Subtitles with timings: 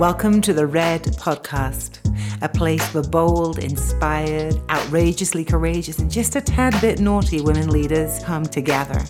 [0.00, 2.00] Welcome to the Red Podcast,
[2.42, 8.18] a place where bold, inspired, outrageously courageous, and just a tad bit naughty women leaders
[8.24, 9.00] come together.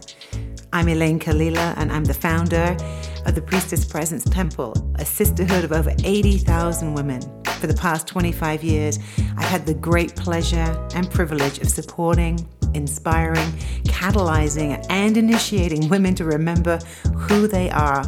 [0.75, 2.77] I'm Elayne Kalila, and I'm the founder
[3.25, 7.23] of the Priestess Presence Temple, a sisterhood of over 80,000 women.
[7.61, 8.99] For the past 25 years,
[9.39, 13.51] I've had the great pleasure and privilege of supporting, inspiring,
[13.85, 16.79] catalyzing, and initiating women to remember
[17.17, 18.05] who they are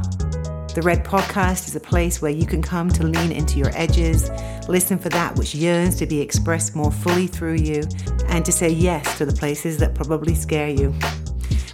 [0.76, 4.28] the Red Podcast is a place where you can come to lean into your edges,
[4.68, 7.82] listen for that which yearns to be expressed more fully through you,
[8.28, 10.94] and to say yes to the places that probably scare you.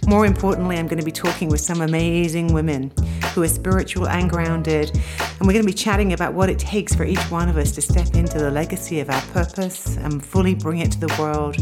[0.07, 2.93] More importantly, I'm going to be talking with some amazing women
[3.33, 6.95] who are spiritual and grounded, and we're going to be chatting about what it takes
[6.95, 10.55] for each one of us to step into the legacy of our purpose and fully
[10.55, 11.57] bring it to the world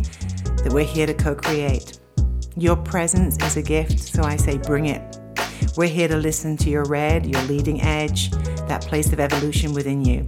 [0.63, 1.97] that we're here to co create.
[2.55, 5.17] Your presence is a gift, so I say bring it.
[5.77, 8.31] We're here to listen to your red, your leading edge,
[8.67, 10.27] that place of evolution within you.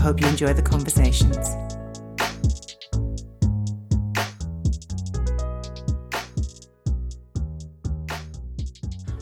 [0.00, 1.75] Hope you enjoy the conversations.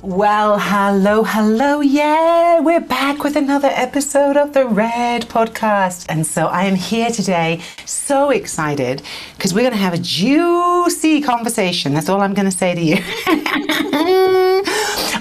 [0.04, 1.80] Well, hello, hello.
[1.80, 6.04] Yeah, we're back with another episode of the Red Podcast.
[6.10, 9.00] And so I am here today, so excited
[9.34, 11.94] because we're going to have a juicy conversation.
[11.94, 12.96] That's all I'm going to say to you.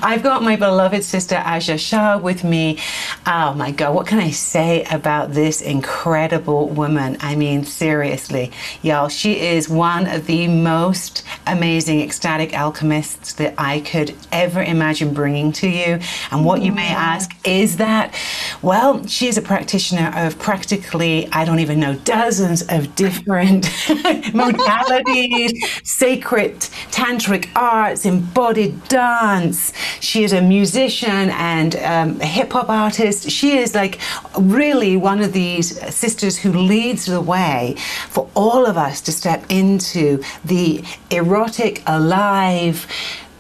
[0.06, 2.78] I've got my beloved sister Aja Shah with me.
[3.26, 7.16] Oh my God, what can I say about this incredible woman?
[7.22, 13.80] I mean, seriously, y'all, she is one of the most amazing ecstatic alchemists that I
[13.80, 14.73] could ever imagine
[15.14, 16.00] bringing to you.
[16.32, 18.16] And what you may ask is that,
[18.62, 23.64] well, she is a practitioner of practically, I don't even know, dozens of different
[24.34, 25.52] modalities,
[25.86, 26.60] sacred
[26.92, 33.30] tantric arts, embodied dance, she is a musician and um, a hip hop artist.
[33.30, 34.00] She is like
[34.38, 37.76] really one of these sisters who leads the way
[38.10, 42.88] for all of us to step into the erotic, alive,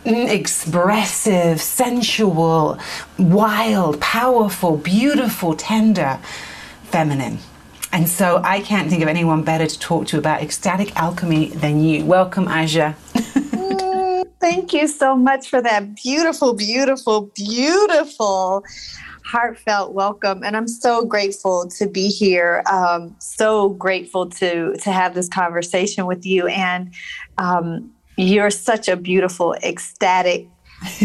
[0.05, 2.77] expressive, sensual,
[3.17, 6.19] wild, powerful, beautiful, tender
[6.85, 7.39] feminine.
[7.91, 11.83] And so I can't think of anyone better to talk to about ecstatic alchemy than
[11.83, 12.05] you.
[12.05, 12.95] Welcome, Aja.
[14.39, 18.63] Thank you so much for that beautiful, beautiful, beautiful
[19.25, 25.15] heartfelt welcome and i'm so grateful to be here um, so grateful to to have
[25.15, 26.93] this conversation with you and
[27.37, 30.47] um, you're such a beautiful ecstatic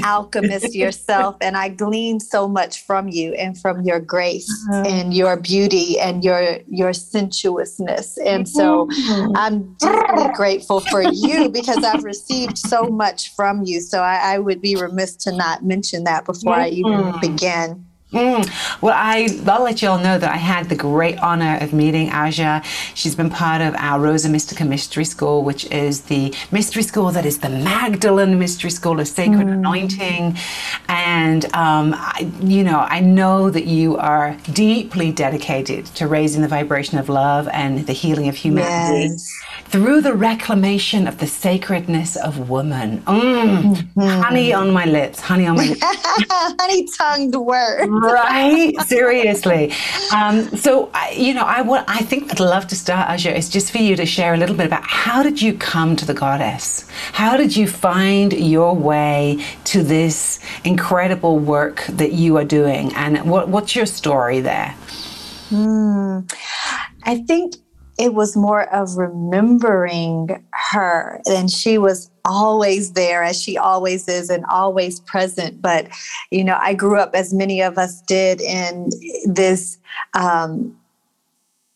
[0.05, 4.85] alchemist yourself and i glean so much from you and from your grace uh-huh.
[4.87, 9.37] and your beauty and your your sensuousness and so mm-hmm.
[9.37, 14.39] i'm deeply grateful for you because i've received so much from you so I, I
[14.39, 17.21] would be remiss to not mention that before i even mm-hmm.
[17.21, 18.81] begin Mm.
[18.81, 22.11] Well, I, will let you all know that I had the great honor of meeting
[22.11, 22.63] Aja.
[22.95, 27.27] She's been part of our Rosa Mystica Mystery School, which is the mystery school that
[27.27, 29.53] is the Magdalene Mystery School of Sacred mm.
[29.53, 30.39] Anointing.
[30.89, 36.49] And, um, I, you know, I know that you are deeply dedicated to raising the
[36.49, 39.11] vibration of love and the healing of humanity.
[39.11, 39.39] Yes
[39.69, 43.03] through the reclamation of the sacredness of woman.
[43.03, 44.01] Mm, mm-hmm.
[44.01, 45.83] Honey on my lips, honey on my lips.
[45.83, 47.87] honey tongued word.
[48.01, 48.73] Right?
[48.87, 49.73] Seriously.
[50.15, 53.73] Um, so, you know, I, what I think I'd love to start, Aja, is just
[53.73, 56.89] for you to share a little bit about how did you come to the goddess?
[57.13, 62.95] How did you find your way to this incredible work that you are doing?
[62.95, 64.75] And what, what's your story there?
[65.51, 66.31] Mm,
[67.05, 67.55] I think
[67.99, 74.31] it was more of remembering her and she was always there as she always is
[74.31, 75.89] and always present but
[76.31, 78.91] you know i grew up as many of us did in
[79.27, 79.79] this
[80.15, 80.77] um,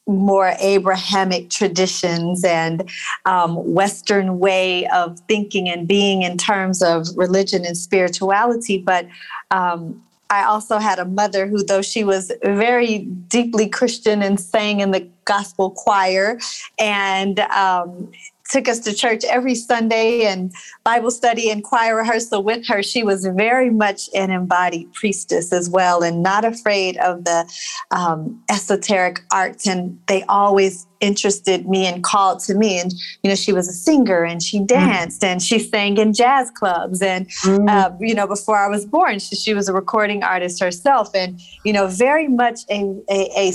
[0.07, 2.91] more Abrahamic traditions and
[3.25, 8.79] um, Western way of thinking and being in terms of religion and spirituality.
[8.79, 9.07] But
[9.51, 14.81] um, I also had a mother who, though she was very deeply Christian and sang
[14.81, 16.39] in the gospel choir.
[16.79, 18.11] And um,
[18.53, 20.53] took us to church every Sunday and
[20.85, 22.83] Bible study and choir rehearsal with her.
[22.83, 27.51] She was very much an embodied priestess as well and not afraid of the
[27.91, 29.67] um, esoteric arts.
[29.67, 32.79] And they always interested me and called to me.
[32.79, 34.67] And, you know, she was a singer and she mm.
[34.67, 35.29] danced mm.
[35.29, 37.01] and she sang in jazz clubs.
[37.01, 37.69] And, mm.
[37.69, 41.41] uh, you know, before I was born, she, she, was a recording artist herself and,
[41.65, 43.53] you know, very much a, a, a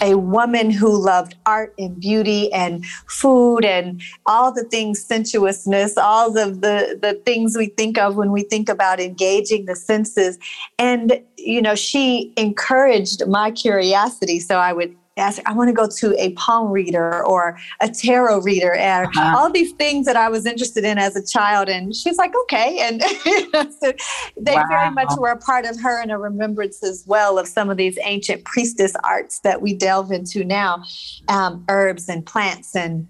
[0.00, 6.36] a woman who loved art and beauty and food and all the things sensuousness all
[6.38, 10.38] of the the things we think of when we think about engaging the senses.
[10.78, 14.40] And you know she encouraged my curiosity.
[14.40, 18.40] So i would ask I want to go to a palm reader or a tarot
[18.40, 19.36] reader and uh-huh.
[19.36, 21.68] all these things that I was interested in as a child.
[21.68, 22.78] And she's like, okay.
[22.80, 23.02] And
[23.80, 23.92] so
[24.36, 24.66] they wow.
[24.68, 27.76] very much were a part of her and a remembrance as well of some of
[27.76, 30.82] these ancient priestess arts that we delve into now,
[31.28, 33.06] um, herbs and plants and,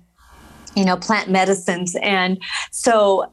[0.74, 1.96] you know, plant medicines.
[2.02, 3.32] And so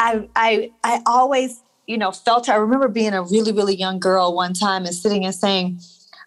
[0.00, 4.34] I, I, I always, you know, felt, I remember being a really, really young girl
[4.34, 5.80] one time and sitting and saying,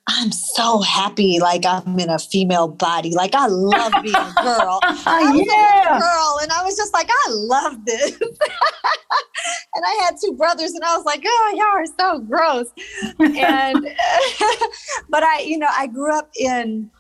[0.07, 3.15] I'm so happy, like I'm in a female body.
[3.15, 4.79] Like I love being a girl.
[4.83, 5.97] I was yeah.
[5.97, 8.11] a girl, and I was just like, I love this.
[8.21, 12.67] and I had two brothers, and I was like, oh, y'all are so gross.
[13.19, 13.83] and
[15.09, 16.91] but I, you know, I grew up in,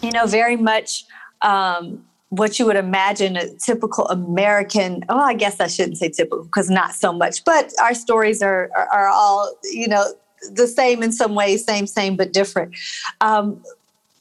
[0.00, 1.06] you know, very much
[1.42, 5.04] um, what you would imagine a typical American.
[5.08, 8.70] Oh, I guess I shouldn't say typical because not so much, but our stories are,
[8.76, 10.12] are, are all, you know
[10.52, 12.74] the same in some ways, same, same, but different.
[13.20, 13.62] Um,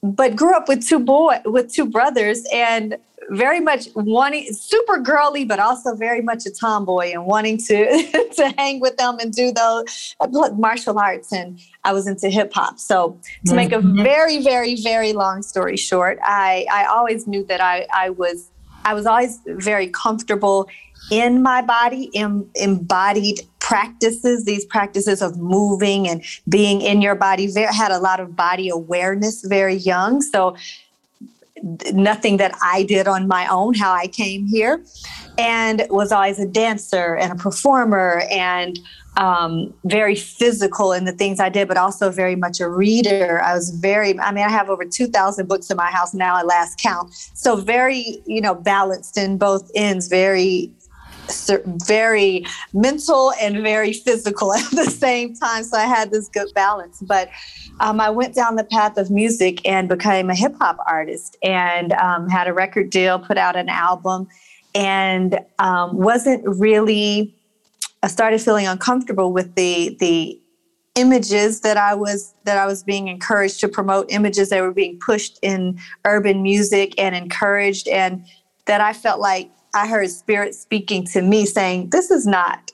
[0.04, 2.98] but grew up with two boy with two brothers and
[3.32, 7.86] very much wanting super girly but also very much a tomboy and wanting to
[8.36, 10.16] to hang with them and do those
[10.58, 14.04] martial arts and I was into hip hop so to make a mm-hmm.
[14.04, 18.50] very very very long story short I I always knew that I I was
[18.86, 20.70] I was always very comfortable
[21.12, 27.52] in my body, em, embodied practices, these practices of moving and being in your body,
[27.54, 30.22] had a lot of body awareness very young.
[30.22, 30.56] So,
[31.92, 34.86] nothing that I did on my own, how I came here,
[35.38, 38.80] and was always a dancer and a performer and
[39.18, 43.42] um, very physical in the things I did, but also very much a reader.
[43.44, 46.46] I was very, I mean, I have over 2,000 books in my house now at
[46.46, 47.12] last count.
[47.34, 50.72] So very, you know, balanced in both ends, very
[51.88, 55.64] very mental and very physical at the same time.
[55.64, 57.02] So I had this good balance.
[57.02, 57.30] But
[57.80, 61.94] um, I went down the path of music and became a hip hop artist and
[61.94, 64.28] um, had a record deal, put out an album,
[64.74, 67.34] and um, wasn't really.
[68.04, 70.40] I started feeling uncomfortable with the the
[70.98, 75.00] images that I was that I was being encouraged to promote images that were being
[75.00, 78.26] pushed in urban music and encouraged and
[78.66, 82.72] that I felt like I heard spirit speaking to me saying, This is not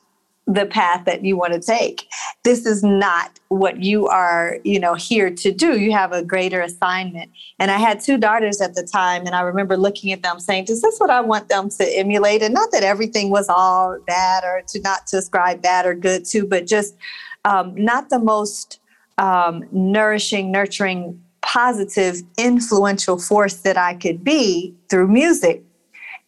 [0.47, 2.07] the path that you want to take.
[2.43, 5.79] This is not what you are, you know, here to do.
[5.79, 7.31] You have a greater assignment.
[7.59, 10.65] And I had two daughters at the time, and I remember looking at them saying,
[10.69, 14.43] "Is this what I want them to emulate?" And not that everything was all bad,
[14.45, 16.95] or to not to ascribe bad or good to, but just
[17.43, 18.79] um, not the most
[19.17, 25.63] um, nourishing, nurturing, positive, influential force that I could be through music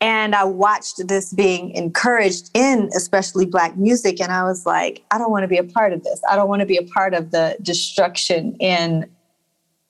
[0.01, 4.19] and I watched this being encouraged in especially Black music.
[4.21, 6.21] And I was like, I don't want to be a part of this.
[6.29, 9.09] I don't want to be a part of the destruction in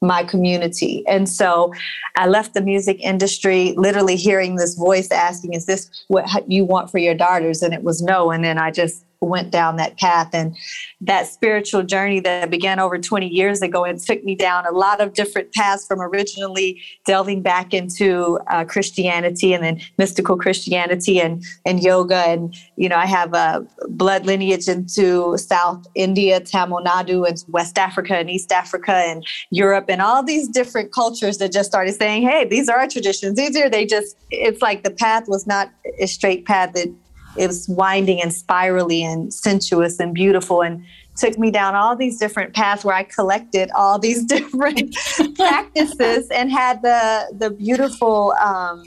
[0.01, 1.03] my community.
[1.07, 1.73] And so
[2.15, 6.91] I left the music industry, literally hearing this voice asking, Is this what you want
[6.91, 7.61] for your daughters?
[7.61, 8.31] And it was no.
[8.31, 10.55] And then I just went down that path and
[11.01, 15.01] that spiritual journey that began over 20 years ago and took me down a lot
[15.01, 21.43] of different paths from originally delving back into uh, Christianity and then mystical Christianity and,
[21.65, 22.17] and yoga.
[22.27, 27.77] And, you know, I have a blood lineage into South India, Tamil Nadu, and West
[27.77, 32.23] Africa and East Africa and Europe and all these different cultures that just started saying,
[32.23, 33.35] hey, these are our traditions.
[33.35, 36.93] These are, they just, it's like the path was not a straight path that
[37.37, 40.83] it was winding and spirally and sensuous and beautiful and
[41.15, 44.95] took me down all these different paths where I collected all these different
[45.35, 48.83] practices and had the the beautiful um,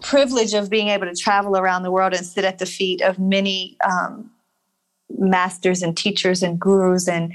[0.00, 3.18] privilege of being able to travel around the world and sit at the feet of
[3.18, 4.30] many um,
[5.18, 7.32] masters and teachers and gurus and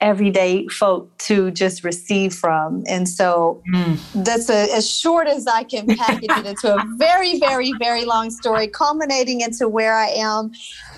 [0.00, 2.84] everyday folk to just receive from.
[2.88, 3.98] And so mm.
[4.24, 8.30] that's a, as short as I can package it into a very, very, very long
[8.30, 10.52] story, culminating into where I am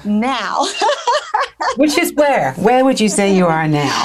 [0.05, 0.67] now.
[1.77, 2.53] Which is where?
[2.55, 4.05] Where would you say you are now?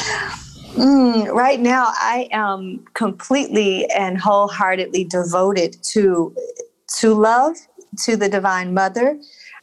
[0.75, 6.35] Mm, right now, I am completely and wholeheartedly devoted to
[6.99, 7.55] to love,
[8.03, 9.17] to the Divine Mother,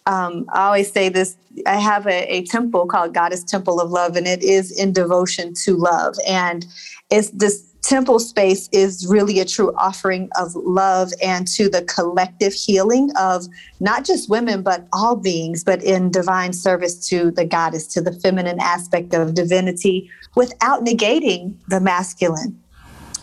[0.07, 4.17] um, I always say this I have a, a, temple called Goddess Temple of Love,
[4.17, 6.17] and it is in devotion to love.
[6.27, 6.67] And
[7.11, 12.53] it's this temple space is really a true offering of love and to the collective
[12.53, 13.47] healing of
[13.81, 18.13] not just women, but all beings, but in divine service to the goddess, to the
[18.13, 22.62] feminine aspect of divinity without negating the masculine.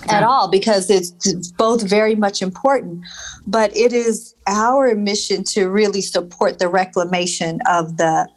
[0.07, 3.03] At all because it's both very much important
[3.45, 8.27] but it is our mission to really support the reclamation of the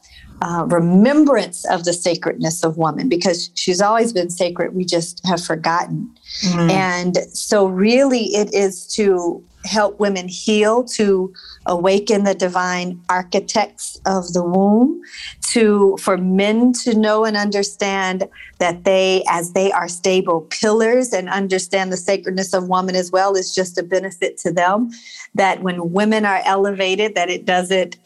[0.42, 4.74] uh, remembrance of the sacredness of woman because she's always been sacred.
[4.74, 6.10] We just have forgotten.
[6.40, 6.70] Mm-hmm.
[6.70, 11.32] and so really it is to help women heal, to
[11.66, 15.02] awaken the divine architects of the womb,
[15.40, 18.28] to for men to know and understand
[18.58, 23.34] that they, as they are stable pillars and understand the sacredness of woman as well,
[23.34, 24.90] is just a benefit to them.
[25.34, 27.96] That when women are elevated, that it doesn't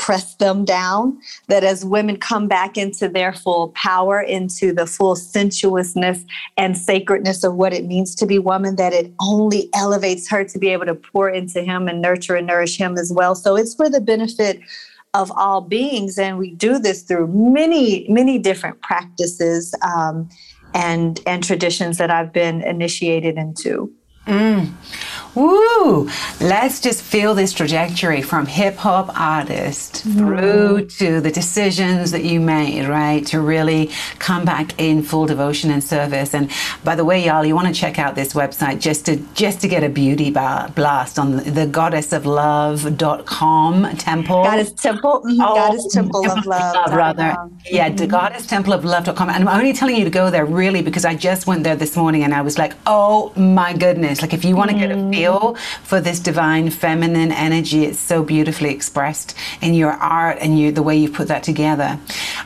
[0.00, 1.20] press them down.
[1.48, 6.24] That as women come back into their full power, into the full sensuousness
[6.56, 10.58] and sacredness of what it means to be woman, that it only elevates her to
[10.58, 13.34] be able to pour into him and nurture and nourish him as well.
[13.34, 14.60] So it's for the benefit
[15.12, 16.18] of all beings.
[16.18, 20.30] And we do this through many, many different practices um,
[20.72, 23.92] and, and traditions that I've been initiated into.
[24.26, 24.72] Mm.
[25.34, 26.10] Woo!
[26.40, 30.18] Let's just feel this trajectory from hip hop artist mm.
[30.18, 33.24] through to the decisions that you made, right?
[33.26, 36.34] To really come back in full devotion and service.
[36.34, 36.50] And
[36.82, 39.68] by the way, y'all, you want to check out this website just to just to
[39.68, 44.44] get a beauty blast on the, the goddessoflove.com temple.
[44.44, 45.22] Goddess Temple.
[45.22, 45.40] Mm-hmm.
[45.40, 46.74] Oh, Goddess Temple, of Love.
[46.74, 47.22] love rather.
[47.22, 47.56] Mm-hmm.
[47.70, 49.28] Yeah, the goddess temple of love.com.
[49.28, 51.96] And I'm only telling you to go there really because I just went there this
[51.96, 54.19] morning and I was like, oh my goodness.
[54.22, 55.12] Like if you want to get a mm.
[55.12, 60.72] feel for this divine feminine energy, it's so beautifully expressed in your art and you,
[60.72, 61.98] the way you put that together.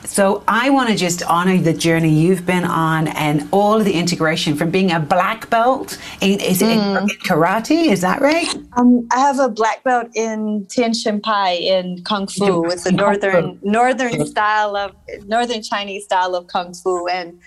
[0.05, 3.93] So I want to just honor the journey you've been on and all of the
[3.93, 5.99] integration from being a black belt.
[6.21, 6.69] In, is mm.
[6.69, 7.87] it in, karate?
[7.87, 8.55] Is that right?
[8.77, 12.65] Um, I have a black belt in Tian Shan Pai in Kung Fu.
[12.67, 14.93] It's a northern northern style of
[15.27, 17.41] northern Chinese style of Kung Fu and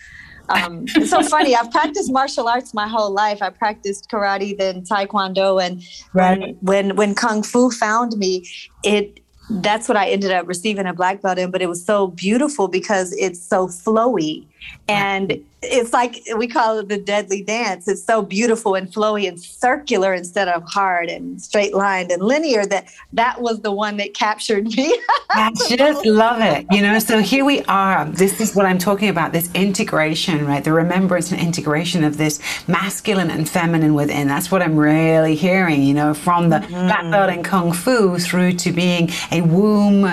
[0.50, 1.56] um, it's so funny.
[1.56, 3.42] I've practiced martial arts my whole life.
[3.42, 6.40] I practiced karate, then taekwondo, and right.
[6.40, 8.48] when, when when kung fu found me,
[8.84, 11.52] it that's what I ended up receiving a black belt in.
[11.52, 14.46] But it was so beautiful because it's so flowy
[14.88, 17.88] and it's like we call it the deadly dance.
[17.88, 22.66] It's so beautiful and flowy and circular instead of hard and straight lined and linear
[22.68, 24.96] that that was the one that captured me.
[25.32, 26.68] I just love it.
[26.70, 28.06] You know, so here we are.
[28.06, 30.64] This is what I'm talking about this integration, right?
[30.64, 34.28] The remembrance and integration of this masculine and feminine within.
[34.28, 36.72] That's what I'm really hearing, you know, from the mm-hmm.
[36.72, 40.04] black belt in Kung Fu through to being a womb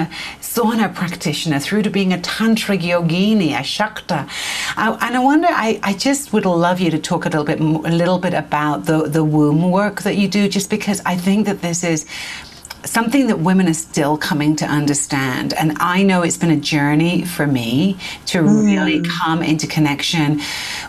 [0.41, 4.29] sauna practitioner, through to being a tantric yogini, a shakta.
[4.77, 7.59] Uh, and I wonder, I, I just would love you to talk a little bit,
[7.59, 11.47] a little bit about the, the womb work that you do, just because I think
[11.47, 12.07] that this is
[12.85, 15.55] something that women are still coming to understand.
[15.55, 18.65] And I know it's been a journey for me to mm.
[18.65, 20.41] really come into connection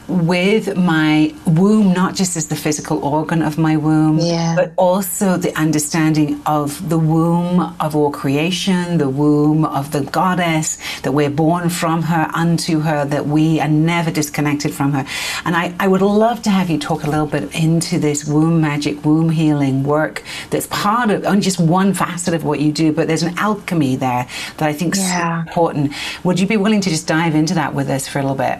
[0.08, 4.56] with my womb, not just as the physical organ of my womb, yeah.
[4.56, 10.78] but also the understanding of the womb of all creation, the womb of the goddess,
[11.02, 15.06] that we're born from her, unto her, that we are never disconnected from her.
[15.46, 18.62] And I, I would love to have you talk a little bit into this womb
[18.62, 22.92] magic, womb healing work that's part of only just one facet of what you do,
[22.92, 24.28] but there's an alchemy there
[24.58, 25.44] that I think is yeah.
[25.44, 25.94] so important.
[26.24, 28.60] Would you be willing to just dive into that with us for a little bit?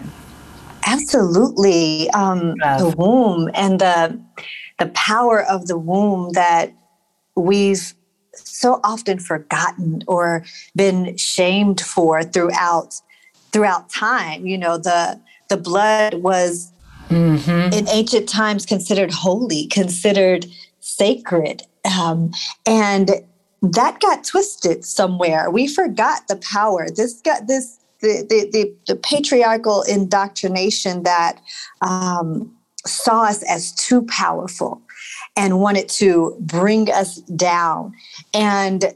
[0.86, 2.08] Absolutely.
[2.10, 4.20] Um, the womb and the
[4.78, 6.72] the power of the womb that
[7.34, 7.94] we've
[8.34, 13.00] so often forgotten or been shamed for throughout
[13.52, 14.46] throughout time.
[14.46, 16.72] You know, the the blood was
[17.08, 17.72] mm-hmm.
[17.72, 20.46] in ancient times considered holy, considered
[20.80, 21.62] sacred.
[21.86, 22.32] Um,
[22.66, 23.10] and
[23.62, 25.50] that got twisted somewhere.
[25.50, 26.88] We forgot the power.
[26.94, 31.40] This got this the the, the, the patriarchal indoctrination that
[31.80, 32.54] um,
[32.86, 34.80] saw us as too powerful
[35.36, 37.92] and wanted to bring us down.
[38.32, 38.94] And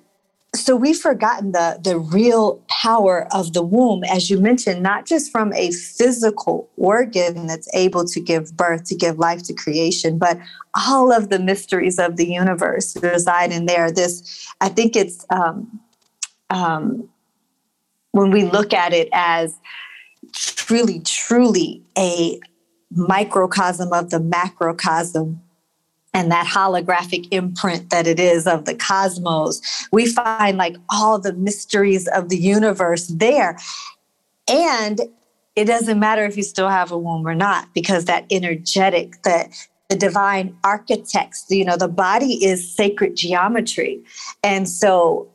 [0.54, 5.30] so we've forgotten the the real power of the womb as you mentioned not just
[5.30, 10.38] from a physical organ that's able to give birth to give life to creation but
[10.74, 13.92] all of the mysteries of the universe reside in there.
[13.92, 15.80] This i think it's um,
[16.50, 17.08] um,
[18.10, 19.56] when we look at it as
[20.32, 22.40] truly truly a
[22.90, 25.40] microcosm of the macrocosm
[26.12, 29.60] and that holographic imprint that it is of the cosmos.
[29.92, 33.56] We find like all the mysteries of the universe there.
[34.48, 35.00] And
[35.56, 39.50] it doesn't matter if you still have a womb or not, because that energetic, that
[39.88, 44.00] the divine architects, you know, the body is sacred geometry.
[44.42, 45.28] And so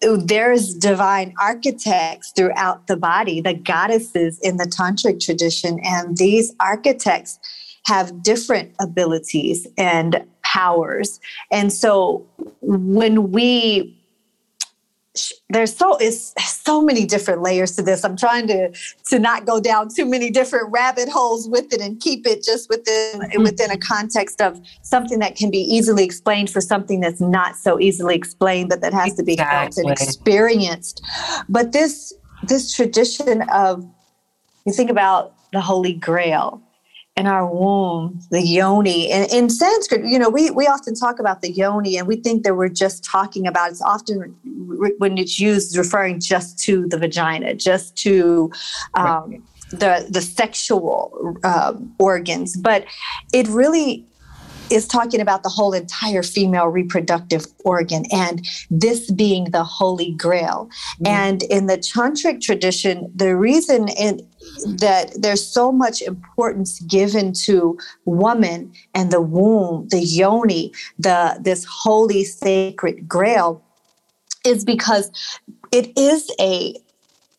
[0.00, 5.78] there's divine architects throughout the body, the goddesses in the tantric tradition.
[5.84, 7.38] And these architects
[7.84, 11.20] have different abilities and powers.
[11.50, 12.26] And so
[12.60, 13.98] when we
[15.50, 18.02] there's so is so many different layers to this.
[18.04, 18.72] I'm trying to
[19.10, 22.70] to not go down too many different rabbit holes with it and keep it just
[22.70, 23.42] within mm-hmm.
[23.42, 27.78] within a context of something that can be easily explained for something that's not so
[27.78, 31.04] easily explained, but that has to be felt and experienced.
[31.48, 33.86] But this this tradition of
[34.64, 36.62] you think about the Holy Grail
[37.16, 39.10] in our womb, the yoni.
[39.10, 42.42] And in Sanskrit, you know, we, we often talk about the yoni and we think
[42.44, 44.34] that we're just talking about it's often
[44.98, 48.50] when it's used referring just to the vagina, just to
[48.94, 52.84] um, the the sexual um, organs, but
[53.32, 54.06] it really
[54.72, 60.70] is talking about the whole entire female reproductive organ and this being the holy grail.
[60.94, 61.06] Mm-hmm.
[61.06, 64.22] And in the tantric tradition, the reason it,
[64.78, 71.64] that there's so much importance given to woman and the womb, the yoni, the this
[71.64, 73.62] holy sacred grail
[74.44, 75.10] is because
[75.72, 76.74] it is a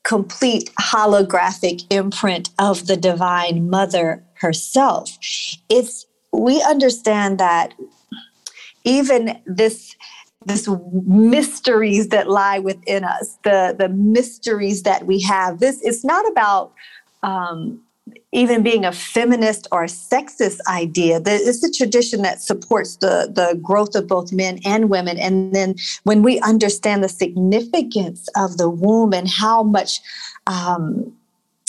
[0.03, 5.17] complete holographic imprint of the divine mother herself.
[5.69, 7.73] It's we understand that
[8.83, 9.95] even this
[10.45, 10.69] this
[11.05, 16.73] mysteries that lie within us the the mysteries that we have this it's not about
[17.23, 17.81] um,
[18.31, 21.21] even being a feminist or a sexist idea.
[21.25, 25.17] It's a tradition that supports the, the growth of both men and women.
[25.17, 30.01] And then when we understand the significance of the womb and how much
[30.47, 31.13] um,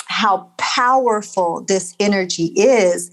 [0.07, 3.11] how powerful this energy is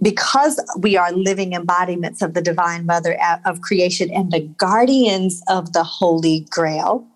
[0.00, 5.72] because we are living embodiments of the divine mother of creation and the guardians of
[5.72, 7.06] the holy grail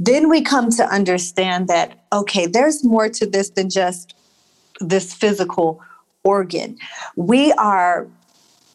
[0.00, 4.14] then we come to understand that okay there's more to this than just
[4.80, 5.80] this physical
[6.24, 6.76] organ
[7.14, 8.08] we are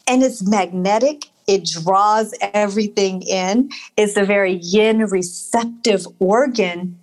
[0.08, 6.98] and it's magnetic it draws everything in it's a very yin receptive organ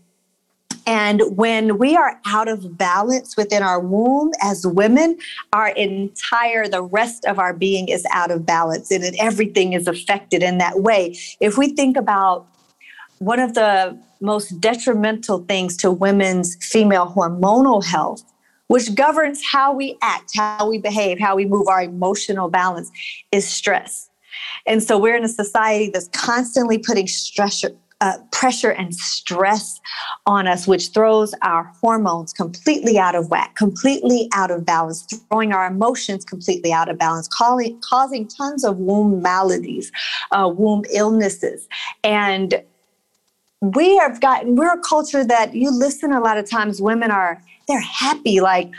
[0.87, 5.17] and when we are out of balance within our womb as women,
[5.52, 10.42] our entire, the rest of our being is out of balance and everything is affected
[10.42, 11.16] in that way.
[11.38, 12.49] If we think about
[13.23, 18.22] one of the most detrimental things to women's female hormonal health,
[18.68, 22.90] which governs how we act, how we behave, how we move, our emotional balance,
[23.32, 24.08] is stress.
[24.66, 27.06] And so we're in a society that's constantly putting
[28.02, 29.80] uh, pressure and stress
[30.26, 35.52] on us, which throws our hormones completely out of whack, completely out of balance, throwing
[35.52, 39.92] our emotions completely out of balance, calling, causing tons of womb maladies,
[40.32, 41.68] uh, womb illnesses.
[42.02, 42.61] And
[43.62, 47.40] we have gotten, we're a culture that you listen a lot of times, women are,
[47.68, 48.70] they're happy, like,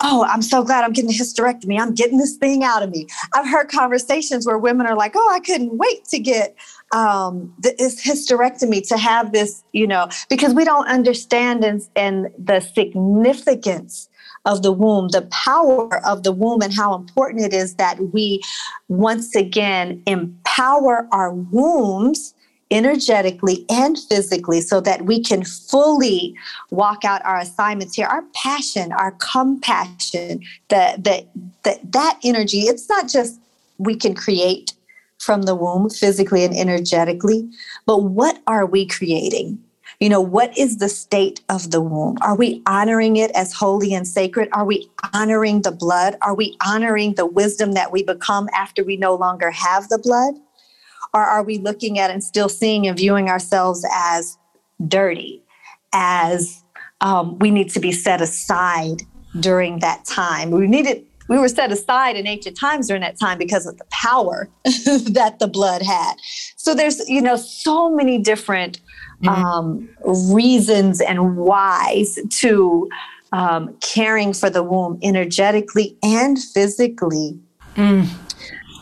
[0.00, 1.80] oh, I'm so glad I'm getting a hysterectomy.
[1.80, 3.06] I'm getting this thing out of me.
[3.34, 6.54] I've heard conversations where women are like, oh, I couldn't wait to get
[6.92, 12.60] um, this hysterectomy to have this, you know, because we don't understand and, and the
[12.60, 14.10] significance
[14.44, 18.42] of the womb, the power of the womb, and how important it is that we
[18.88, 22.34] once again empower our wombs
[22.70, 26.34] energetically and physically so that we can fully
[26.70, 28.06] walk out our assignments here.
[28.06, 31.28] Our passion our compassion that that
[31.62, 33.38] that that energy it's not just
[33.78, 34.72] we can create
[35.18, 37.48] from the womb physically and energetically
[37.86, 39.62] but what are we creating?
[40.00, 42.18] You know what is the state of the womb?
[42.20, 44.48] Are we honoring it as holy and sacred?
[44.52, 46.16] Are we honoring the blood?
[46.20, 50.34] Are we honoring the wisdom that we become after we no longer have the blood
[51.14, 54.38] or are we looking at and still seeing and viewing ourselves as
[54.86, 55.42] dirty,
[55.92, 56.62] as
[57.00, 59.02] um, we need to be set aside
[59.40, 60.50] during that time?
[60.50, 63.84] We needed we were set aside in ancient times during that time because of the
[63.90, 66.14] power that the blood had.
[66.56, 68.80] So there's, you know, so many different
[69.22, 69.28] mm-hmm.
[69.28, 69.88] um,
[70.32, 72.88] reasons and whys to
[73.32, 77.38] um, caring for the womb energetically and physically.
[77.74, 78.08] Mm.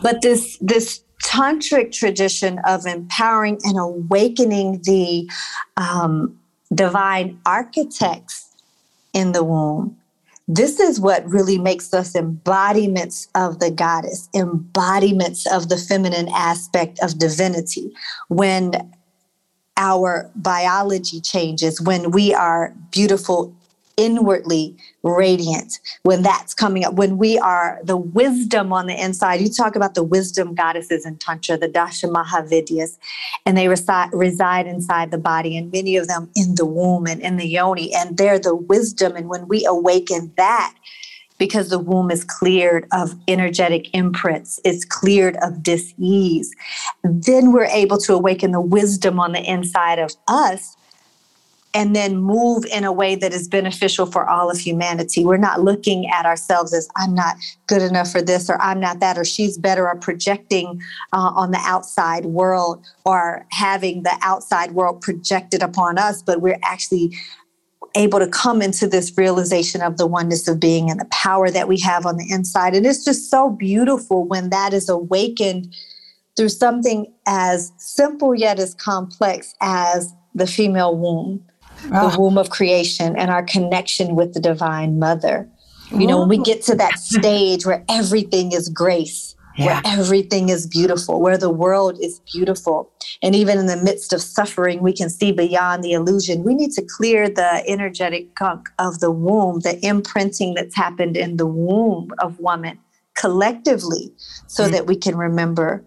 [0.02, 5.28] But this this tantric tradition of empowering and awakening the
[5.76, 6.38] um,
[6.72, 8.54] divine architects
[9.12, 9.96] in the womb.
[10.46, 16.98] This is what really makes us embodiments of the goddess, embodiments of the feminine aspect
[17.00, 17.92] of divinity.
[18.28, 18.92] When
[19.78, 23.56] our biology changes, when we are beautiful
[23.96, 29.48] inwardly radiant when that's coming up when we are the wisdom on the inside you
[29.48, 32.98] talk about the wisdom goddesses in tantra the dasha mahavidyas
[33.46, 37.20] and they reside, reside inside the body and many of them in the womb and
[37.20, 40.74] in the yoni and they're the wisdom and when we awaken that
[41.38, 46.54] because the womb is cleared of energetic imprints, it's cleared of dis-ease.
[47.02, 50.76] Then we're able to awaken the wisdom on the inside of us
[51.74, 55.24] and then move in a way that is beneficial for all of humanity.
[55.24, 59.00] We're not looking at ourselves as I'm not good enough for this, or I'm not
[59.00, 60.80] that, or she's better, or projecting
[61.12, 66.60] uh, on the outside world, or having the outside world projected upon us, but we're
[66.62, 67.16] actually
[67.96, 71.68] able to come into this realization of the oneness of being and the power that
[71.68, 72.74] we have on the inside.
[72.74, 75.74] And it's just so beautiful when that is awakened
[76.36, 81.44] through something as simple yet as complex as the female womb
[81.92, 82.10] oh.
[82.10, 85.48] the womb of creation and our connection with the divine mother.
[85.90, 89.66] You know, when we get to that stage where everything is grace, yeah.
[89.66, 92.90] where everything is beautiful, where the world is beautiful.
[93.22, 96.42] And even in the midst of suffering, we can see beyond the illusion.
[96.42, 101.36] We need to clear the energetic gunk of the womb, the imprinting that's happened in
[101.36, 102.78] the womb of woman
[103.14, 104.12] collectively,
[104.48, 104.72] so mm.
[104.72, 105.84] that we can remember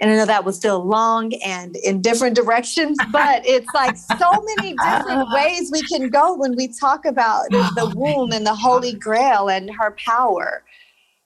[0.00, 4.44] and I know that was still long and in different directions, but it's like so
[4.56, 8.92] many different ways we can go when we talk about the womb and the Holy
[8.92, 10.62] Grail and her power.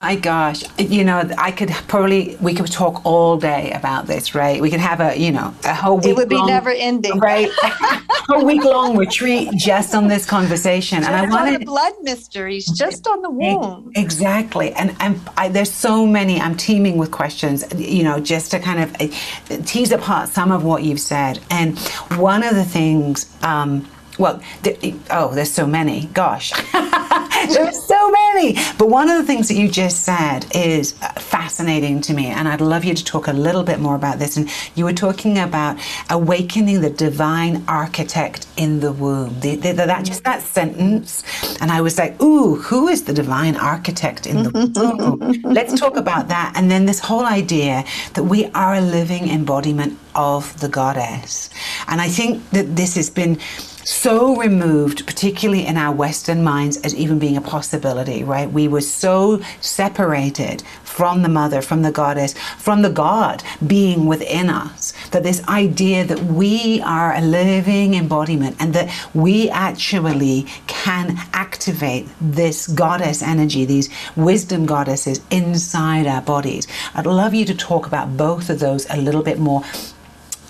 [0.02, 4.60] My gosh, you know, I could probably we could talk all day about this, right?
[4.60, 6.06] We could have a, you know, a whole week.
[6.06, 7.48] It would be long, never ending, right?
[8.30, 12.66] a week long retreat just on this conversation, just and I wanted the blood mysteries
[12.76, 13.92] just on the womb.
[13.94, 16.40] Exactly, and and I, there's so many.
[16.40, 20.64] I'm teeming with questions, you know, just to kind of uh, tease apart some of
[20.64, 21.38] what you've said.
[21.48, 21.78] And
[22.18, 23.32] one of the things.
[23.44, 23.88] Um,
[24.18, 26.06] well, th- oh, there's so many.
[26.06, 26.52] Gosh.
[27.48, 28.54] There's so many.
[28.78, 32.46] But one of the things that you just said is uh, fascinating to me, and
[32.46, 34.36] I'd love you to talk a little bit more about this.
[34.36, 35.78] And you were talking about
[36.10, 39.40] awakening the divine architect in the womb.
[39.40, 41.24] The, the, the, that just that sentence,
[41.60, 45.96] and I was like, "Ooh, who is the divine architect in the womb?" Let's talk
[45.96, 46.52] about that.
[46.56, 51.50] And then this whole idea that we are a living embodiment of the goddess,
[51.88, 53.38] and I think that this has been
[53.84, 58.50] so removed, particularly in our Western minds, as even being a possibility, right?
[58.50, 64.50] We were so separated from the mother, from the goddess, from the God being within
[64.50, 71.18] us, that this idea that we are a living embodiment and that we actually can
[71.32, 76.68] activate this goddess energy, these wisdom goddesses inside our bodies.
[76.94, 79.62] I'd love you to talk about both of those a little bit more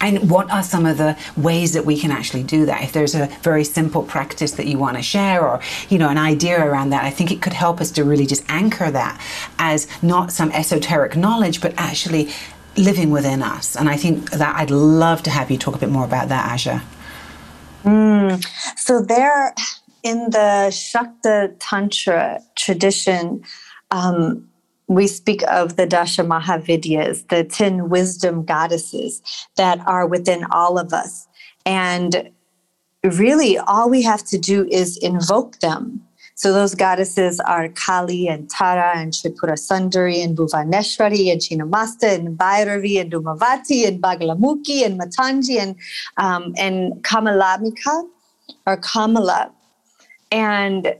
[0.03, 2.83] and what are some of the ways that we can actually do that?
[2.83, 6.19] If there's a very simple practice that you want to share or you know an
[6.19, 9.21] idea around that i think it could help us to really just anchor that
[9.59, 12.31] as not some esoteric knowledge but actually
[12.77, 13.77] living within us.
[13.77, 16.45] And i think that i'd love to have you talk a bit more about that
[16.53, 16.83] Aja.
[17.85, 18.45] Mm.
[18.77, 19.55] so there
[20.03, 23.43] in the shakta tantra tradition
[23.91, 24.49] um,
[24.94, 29.22] we speak of the Dasha Mahavidyas, the 10 wisdom goddesses
[29.57, 31.26] that are within all of us.
[31.64, 32.31] And
[33.02, 36.02] really, all we have to do is invoke them.
[36.35, 42.37] So those goddesses are Kali and Tara and Tripura Sundari and Bhuvaneshwari and Chinnamasta and
[42.37, 45.76] Bhairavi and Dhumavati and Bagalamukhi and Matangi and,
[46.16, 48.09] um, and Kamalatmika
[48.66, 49.52] or Kamala.
[50.31, 50.96] And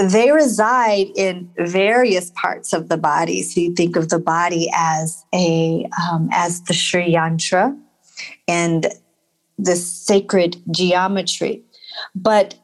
[0.00, 3.42] they reside in various parts of the body.
[3.42, 7.78] So you think of the body as a um, as the Sri Yantra
[8.48, 8.86] and
[9.58, 11.62] the sacred geometry.
[12.14, 12.54] But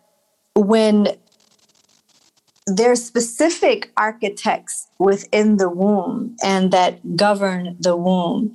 [0.55, 1.09] when
[2.67, 8.55] there's specific architects within the womb and that govern the womb.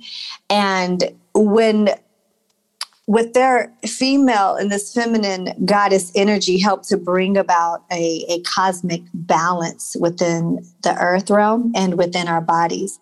[0.50, 1.88] And when
[3.06, 9.02] with their female and this feminine goddess energy help to bring about a, a cosmic
[9.12, 13.00] balance within the earth realm and within our bodies.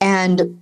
[0.00, 0.60] And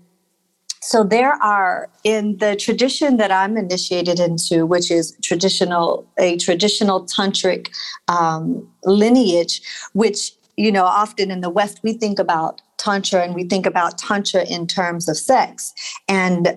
[0.81, 7.05] so there are in the tradition that I'm initiated into, which is traditional, a traditional
[7.07, 7.75] tantric
[8.07, 9.63] um, lineage,
[9.95, 13.99] which you know often in the West we think about tantra and we think about
[13.99, 15.75] tantra in terms of sex,
[16.09, 16.57] and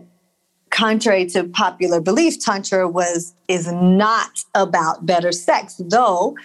[0.70, 6.36] contrary to popular belief, tantra was is not about better sex, though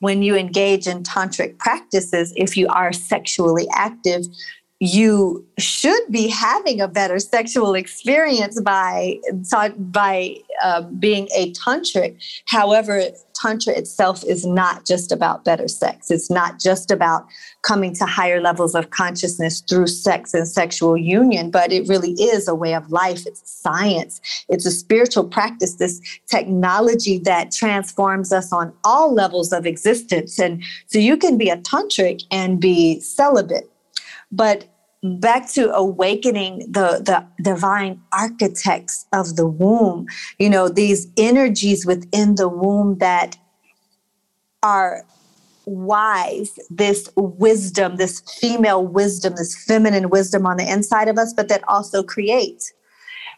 [0.00, 4.22] when you engage in tantric practices, if you are sexually active,
[4.84, 9.18] you should be having a better sexual experience by
[9.78, 12.22] by uh, being a tantric.
[12.44, 13.02] However,
[13.34, 16.10] tantra itself is not just about better sex.
[16.10, 17.24] It's not just about
[17.62, 22.46] coming to higher levels of consciousness through sex and sexual union, but it really is
[22.46, 23.26] a way of life.
[23.26, 24.20] It's science.
[24.50, 25.76] It's a spiritual practice.
[25.76, 30.38] This technology that transforms us on all levels of existence.
[30.38, 33.70] And so you can be a tantric and be celibate
[34.34, 34.64] but
[35.04, 40.06] back to awakening the the divine architects of the womb
[40.38, 43.36] you know these energies within the womb that
[44.62, 45.04] are
[45.66, 51.48] wise this wisdom this female wisdom this feminine wisdom on the inside of us but
[51.48, 52.72] that also creates.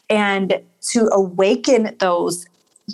[0.09, 0.61] And
[0.93, 2.47] to awaken those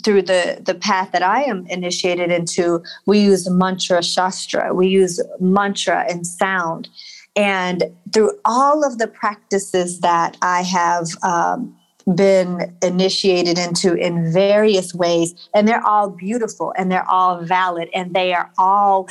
[0.02, 5.22] through the the path that I am initiated into, we use mantra shastra, we use
[5.38, 6.88] mantra and sound,
[7.36, 11.76] and through all of the practices that I have um,
[12.14, 18.14] been initiated into in various ways, and they're all beautiful and they're all valid and
[18.14, 19.08] they are all,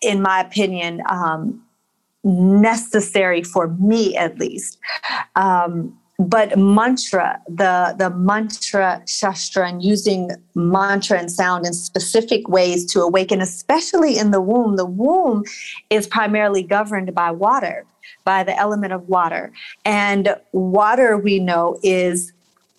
[0.00, 1.62] in my opinion, um,
[2.22, 4.78] necessary for me at least.
[5.36, 12.86] Um, but mantra the the mantra shastra and using mantra and sound in specific ways
[12.92, 14.76] to awaken especially in the womb.
[14.76, 15.44] The womb
[15.90, 17.84] is primarily governed by water
[18.24, 19.52] by the element of water.
[19.84, 22.32] And water we know is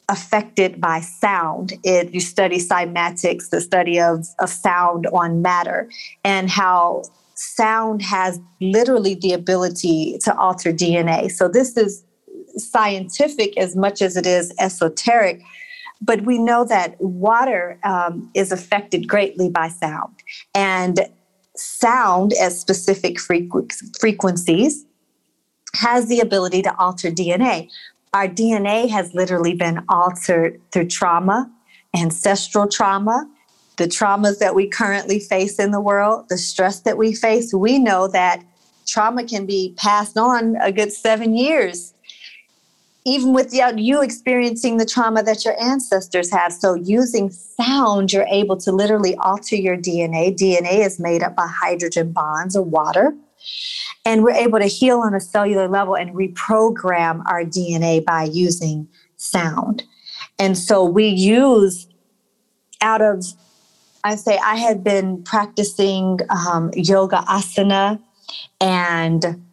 [0.08, 1.74] affected by sound.
[1.84, 5.90] It you study cymatics the study of, of sound on matter
[6.24, 12.06] and how sound has literally the ability to alter dna so this is
[12.58, 15.42] scientific as much as it is esoteric.
[16.02, 20.14] But we know that water um, is affected greatly by sound,
[20.54, 21.08] and
[21.56, 24.86] sound at specific frequ- frequencies
[25.74, 27.70] has the ability to alter DNA.
[28.14, 31.52] Our DNA has literally been altered through trauma,
[31.96, 33.30] ancestral trauma,
[33.78, 37.54] the traumas that we currently face in the world, the stress that we face.
[37.54, 38.42] We know that
[38.88, 41.94] trauma can be passed on a good seven years
[43.06, 46.52] even without you experiencing the trauma that your ancestors have.
[46.52, 50.36] So, using sound, you're able to literally alter your DNA.
[50.36, 53.16] DNA is made up by hydrogen bonds or water.
[54.06, 58.88] And we're able to heal on a cellular level and reprogram our DNA by using
[59.18, 59.84] sound.
[60.40, 61.88] And so, we use
[62.82, 63.24] out of,
[64.04, 68.00] I say, I had been practicing um, yoga asana
[68.60, 69.44] and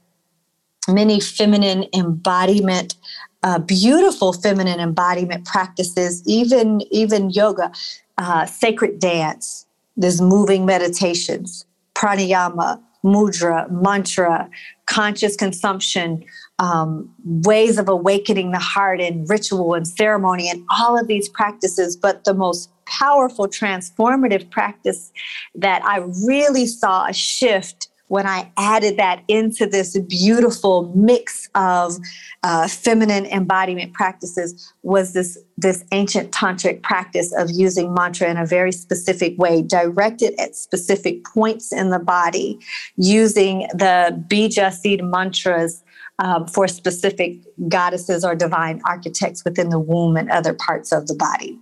[0.89, 2.95] many feminine embodiment
[3.43, 7.73] uh, beautiful feminine embodiment practices, even even yoga,
[8.19, 14.49] uh, sacred dance, there's moving meditations, pranayama, mudra, mantra,
[14.87, 16.25] conscious consumption,
[16.59, 21.97] um, ways of awakening the heart, and ritual and ceremony, and all of these practices.
[21.97, 25.13] But the most powerful, transformative practice
[25.55, 31.97] that I really saw a shift when I added that into this beautiful mix of
[32.43, 38.45] uh, feminine embodiment practices was this this ancient tantric practice of using mantra in a
[38.45, 42.59] very specific way, directed at specific points in the body,
[42.97, 45.83] using the bija seed mantras.
[46.19, 51.15] Um, for specific goddesses or divine architects within the womb and other parts of the
[51.15, 51.59] body.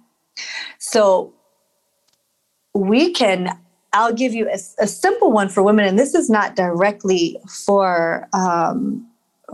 [0.79, 1.33] So
[2.75, 3.57] we can
[3.93, 8.29] I'll give you a, a, simple one for women, and this is not directly for
[8.33, 9.07] um,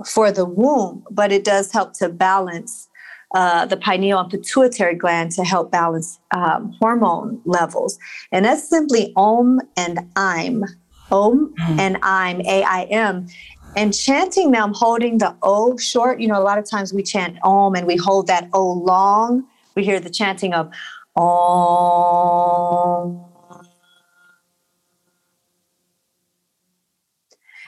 [0.05, 2.89] for the womb, but it does help to balance
[3.35, 7.99] uh, the pineal and pituitary gland to help balance um, hormone levels,
[8.31, 10.65] and that's simply Om and I'm,
[11.11, 11.79] Om mm.
[11.79, 13.29] and I'm, A I M.
[13.75, 16.19] And chanting them, holding the O short.
[16.19, 19.45] You know, a lot of times we chant Om and we hold that O long.
[19.75, 20.73] We hear the chanting of
[21.15, 23.26] Om.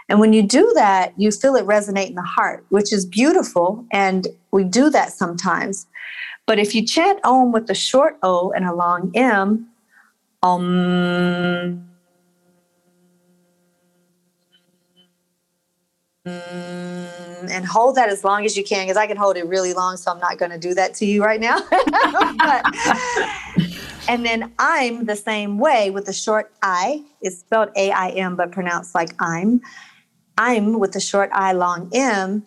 [0.08, 3.84] And when you do that, you feel it resonate in the heart, which is beautiful.
[3.92, 5.86] And we do that sometimes.
[6.46, 9.68] But if you chant Om with a short O and a long M,
[10.42, 11.84] Om.
[16.24, 19.96] And hold that as long as you can, because I can hold it really long,
[19.96, 21.58] so I'm not going to do that to you right now.
[21.70, 22.64] but,
[24.08, 27.02] and then I'm the same way with the short I.
[27.20, 29.60] It's spelled A I M, but pronounced like I'm.
[30.38, 32.46] I'm with a short I, long M,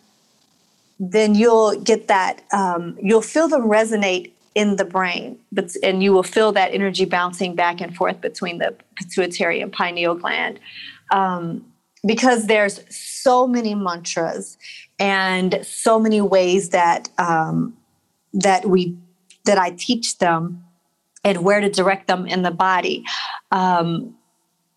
[0.98, 6.12] then you'll get that, um, you'll feel them resonate in the brain, but, and you
[6.12, 10.58] will feel that energy bouncing back and forth between the pituitary and pineal gland.
[11.10, 11.64] Um,
[12.04, 14.58] because there's so many mantras
[14.98, 17.76] and so many ways that um,
[18.32, 18.96] that we
[19.44, 20.64] that I teach them
[21.24, 23.04] and where to direct them in the body.
[23.50, 24.16] Um,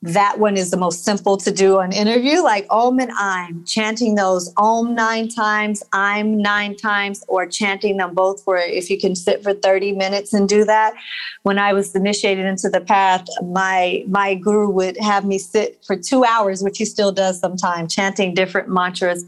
[0.06, 4.16] that one is the most simple to do on interview, like Om and I'm, chanting
[4.16, 9.16] those Om nine times, I'm nine times, or chanting them both for if you can
[9.16, 10.94] sit for 30 minutes and do that.
[11.42, 15.96] When I was initiated into the path, my my guru would have me sit for
[15.96, 19.26] two hours, which he still does sometimes, chanting different mantras.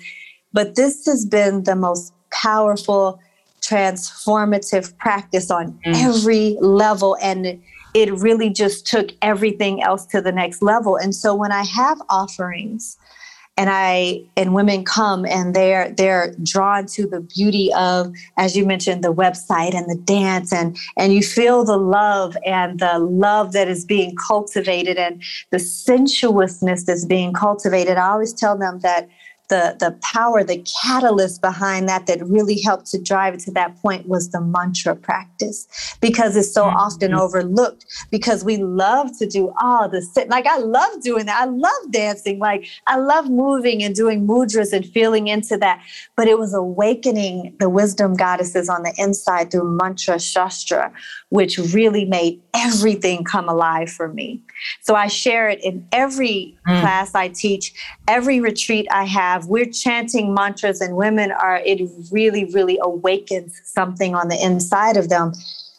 [0.53, 3.19] But this has been the most powerful,
[3.61, 5.95] transformative practice on mm.
[5.95, 7.17] every level.
[7.21, 7.61] And
[7.97, 10.95] it really just took everything else to the next level.
[10.95, 12.95] And so when I have offerings
[13.57, 18.67] and I and women come and they're they're drawn to the beauty of, as you
[18.67, 23.53] mentioned, the website and the dance and and you feel the love and the love
[23.53, 27.97] that is being cultivated and the sensuousness that's being cultivated.
[27.97, 29.09] I always tell them that
[29.49, 33.75] the the power, the catalyst behind that that really helped to drive it to that
[33.81, 35.67] point was the mantra practice
[36.01, 36.75] because it's so mm-hmm.
[36.75, 41.41] often overlooked because we love to do all the sit like I love doing that.
[41.41, 42.39] I love dancing.
[42.39, 45.81] Like I love moving and doing mudras and feeling into that.
[46.15, 50.91] But it was awakening the wisdom goddesses on the inside through mantra shastra,
[51.29, 54.41] which really made everything come alive for me.
[54.81, 56.81] So I share it in every mm.
[56.81, 57.73] class I teach,
[58.07, 59.45] every retreat I have.
[59.45, 65.09] We're chanting mantras, and women are, it really, really awakens something on the inside of
[65.09, 65.33] them.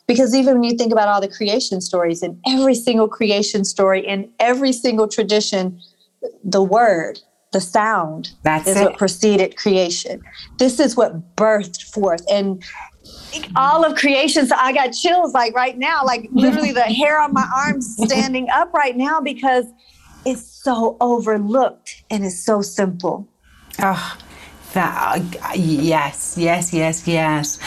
[0.06, 4.06] Because even when you think about all the creation stories, in every single creation story,
[4.06, 5.80] in every single tradition,
[6.42, 7.20] the word,
[7.52, 8.84] the sound That's is it.
[8.84, 10.22] what preceded creation.
[10.58, 12.22] This is what birthed forth.
[12.30, 12.62] And
[13.56, 14.46] all of creation.
[14.46, 18.48] So I got chills like right now, like literally the hair on my arms standing
[18.50, 19.66] up right now because
[20.24, 23.26] it's so overlooked and it's so simple.
[23.80, 24.18] Oh,
[24.72, 27.58] that uh, yes, yes, yes, yes.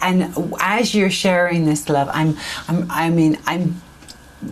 [0.00, 2.36] And as you're sharing this love, I'm,
[2.68, 3.80] I'm, I mean, I'm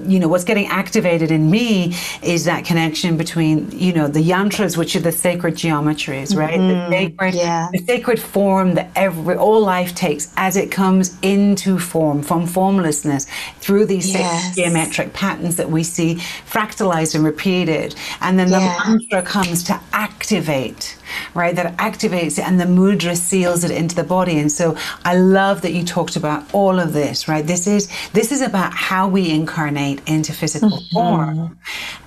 [0.07, 4.77] you know what's getting activated in me is that connection between you know the yantras
[4.77, 6.91] which are the sacred geometries right mm-hmm.
[6.91, 7.69] the sacred yeah.
[7.73, 13.27] the sacred form that every all life takes as it comes into form from formlessness
[13.59, 14.55] through these yes.
[14.55, 16.15] geometric patterns that we see
[16.49, 18.59] fractalized and repeated and then yeah.
[18.59, 20.97] the mantra comes to activate
[21.35, 21.55] right?
[21.55, 24.39] That activates it and the mudra seals it into the body.
[24.39, 27.47] And so I love that you talked about all of this, right?
[27.47, 30.95] This is this is about how we incarnate into physical mm-hmm.
[30.95, 31.59] form.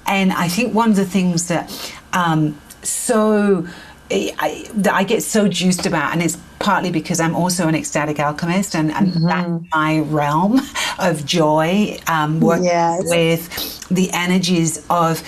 [0.07, 1.71] And I think one of the things that
[2.13, 3.67] um, so
[4.11, 8.75] I, I, get so juiced about, and it's partly because I'm also an ecstatic alchemist,
[8.75, 9.27] and, and mm-hmm.
[9.27, 10.61] that's my realm
[10.99, 13.03] of joy, um, working yes.
[13.09, 15.23] with the energies of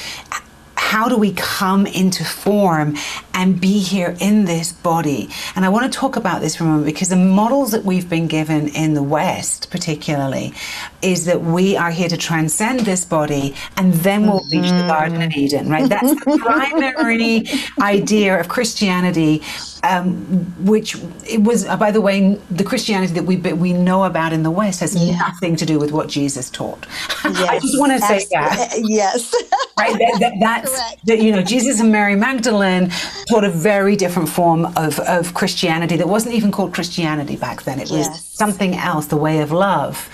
[0.88, 2.96] how do we come into form
[3.34, 5.28] and be here in this body?
[5.54, 8.10] And I want to talk about this for a moment because the models that we've
[8.10, 10.54] been given in the West, particularly,
[11.02, 14.62] is that we are here to transcend this body and then we'll mm-hmm.
[14.62, 15.90] reach the Garden of Eden, right?
[15.90, 17.44] That's the primary
[17.82, 19.42] idea of Christianity
[19.88, 20.16] um,
[20.66, 20.96] which
[21.28, 24.52] it was, uh, by the way, the Christianity that we we know about in the
[24.52, 25.18] West has yeah.
[25.18, 26.86] nothing to do with what Jesus taught.
[27.24, 28.74] Yes, I just want to say that.
[28.88, 29.34] Yes.
[29.78, 29.94] right.
[29.94, 32.90] That, that, that's that, you know Jesus and Mary Magdalene
[33.30, 37.80] taught a very different form of of Christianity that wasn't even called Christianity back then.
[37.80, 38.26] It was yes.
[38.26, 40.10] something else, the way of love.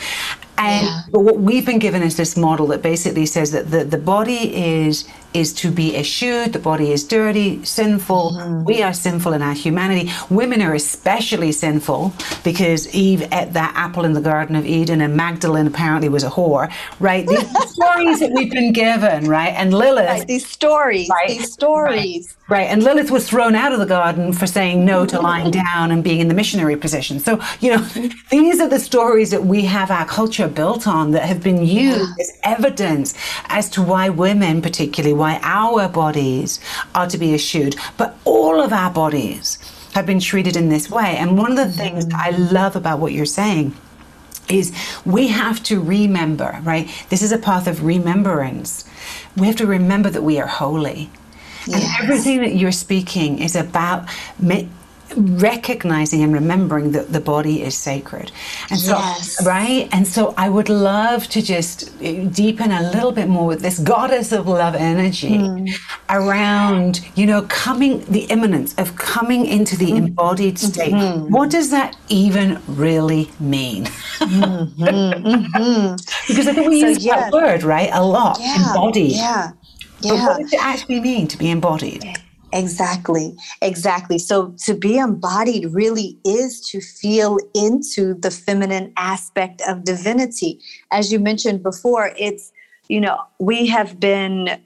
[0.57, 1.01] And yeah.
[1.12, 4.55] but what we've been given is this model that basically says that the, the body
[4.55, 6.54] is is to be eschewed.
[6.54, 8.34] The body is dirty, sinful.
[8.34, 8.63] Mm-hmm.
[8.65, 10.12] We are sinful in our humanity.
[10.30, 15.15] Women are especially sinful because Eve ate that apple in the Garden of Eden and
[15.15, 17.28] Magdalene apparently was a whore, right?
[17.28, 19.54] These stories that we've been given, right?
[19.54, 20.08] And Lilith.
[20.08, 21.30] Right, these stories, right?
[21.30, 22.36] these stories.
[22.48, 22.67] Right, right.
[22.67, 26.04] And Lilith was thrown out of the garden for saying no to lying down and
[26.04, 27.19] being in the missionary position.
[27.19, 27.84] So, you know,
[28.30, 32.00] these are the stories that we have our culture built on that have been used
[32.17, 32.22] yeah.
[32.22, 33.13] as evidence
[33.46, 36.59] as to why women, particularly, why our bodies
[36.93, 39.57] are to be eschewed, but all of our bodies
[39.93, 41.15] have been treated in this way.
[41.17, 42.51] And one of the things I mm.
[42.51, 43.73] love about what you're saying
[44.49, 44.73] is
[45.05, 46.89] we have to remember, right?
[47.09, 48.83] This is a path of remembrance.
[49.38, 51.09] We have to remember that we are holy.
[51.65, 51.83] Yes.
[51.83, 54.09] And everything that you're speaking is about
[55.15, 58.32] recognizing and remembering that the body is sacred.
[58.69, 59.45] And so, yes.
[59.45, 59.88] right?
[59.91, 64.32] And so I would love to just deepen a little bit more with this goddess
[64.32, 65.69] of love energy mm.
[66.10, 69.97] around, you know, coming, the immanence of coming into the mm.
[69.97, 70.93] embodied state.
[70.93, 71.32] Mm-hmm.
[71.34, 73.86] What does that even really mean?
[73.86, 74.84] mm-hmm.
[74.84, 75.96] Mm-hmm.
[76.27, 77.19] because I think we so, use yeah.
[77.19, 77.90] that word, right?
[77.94, 78.37] A lot.
[78.40, 78.69] Yeah.
[78.69, 79.12] Embodied.
[79.12, 79.52] Yeah.
[80.02, 80.12] Yeah.
[80.12, 82.04] But what does it actually mean to be embodied?
[82.54, 84.19] Exactly, exactly.
[84.19, 90.60] So to be embodied really is to feel into the feminine aspect of divinity.
[90.91, 92.51] As you mentioned before, it's,
[92.87, 94.62] you know, we have been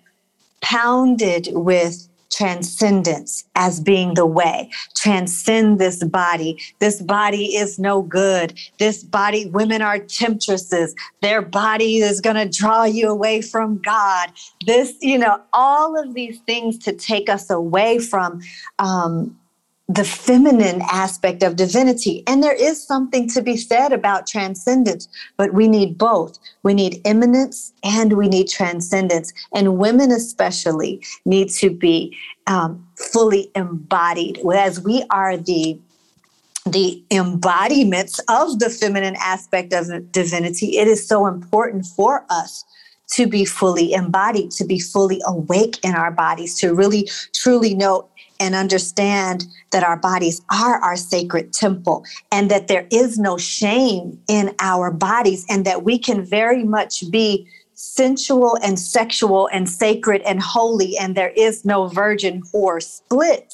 [0.62, 4.70] pounded with transcendence as being the way.
[4.96, 6.58] Transcend this body.
[6.80, 8.58] This body is no good.
[8.80, 10.96] This body, women are temptresses.
[11.22, 14.32] Their body is going to draw you away from God.
[14.66, 18.42] This, you know, all of these things to take us away from
[18.80, 19.38] um,
[19.90, 22.24] the feminine aspect of divinity.
[22.28, 25.08] And there is something to be said about transcendence,
[25.38, 26.38] but we need both.
[26.64, 29.32] We need immanence and we need transcendence.
[29.54, 32.18] And women, especially, need to be
[32.48, 35.80] um, fully embodied, whereas we are the
[36.72, 42.66] the embodiments of the feminine aspect of divinity, it is so important for us
[43.08, 48.10] to be fully embodied, to be fully awake in our bodies, to really truly know
[48.40, 54.20] and understand that our bodies are our sacred temple and that there is no shame
[54.28, 60.22] in our bodies and that we can very much be sensual and sexual and sacred
[60.24, 63.54] and holy and there is no virgin or split.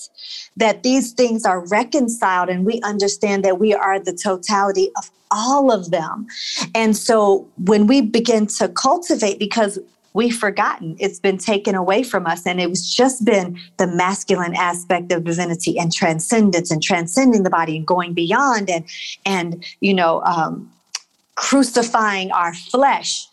[0.55, 5.71] That these things are reconciled and we understand that we are the totality of all
[5.71, 6.27] of them.
[6.73, 9.77] And so when we begin to cultivate because
[10.13, 10.95] we've forgotten.
[10.99, 12.45] It's been taken away from us.
[12.45, 17.49] And it it's just been the masculine aspect of divinity and transcendence and transcending the
[17.49, 18.85] body and going beyond and,
[19.25, 20.71] and you know, um,
[21.35, 23.27] crucifying our flesh.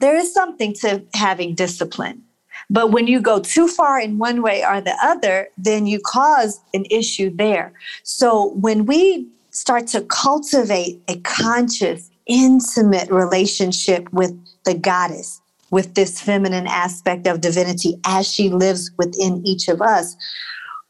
[0.00, 2.22] There is something to having discipline.
[2.70, 6.60] But when you go too far in one way or the other, then you cause
[6.72, 7.72] an issue there.
[8.02, 14.32] So when we start to cultivate a conscious, intimate relationship with
[14.64, 15.41] the goddess,
[15.72, 20.14] with this feminine aspect of divinity as she lives within each of us.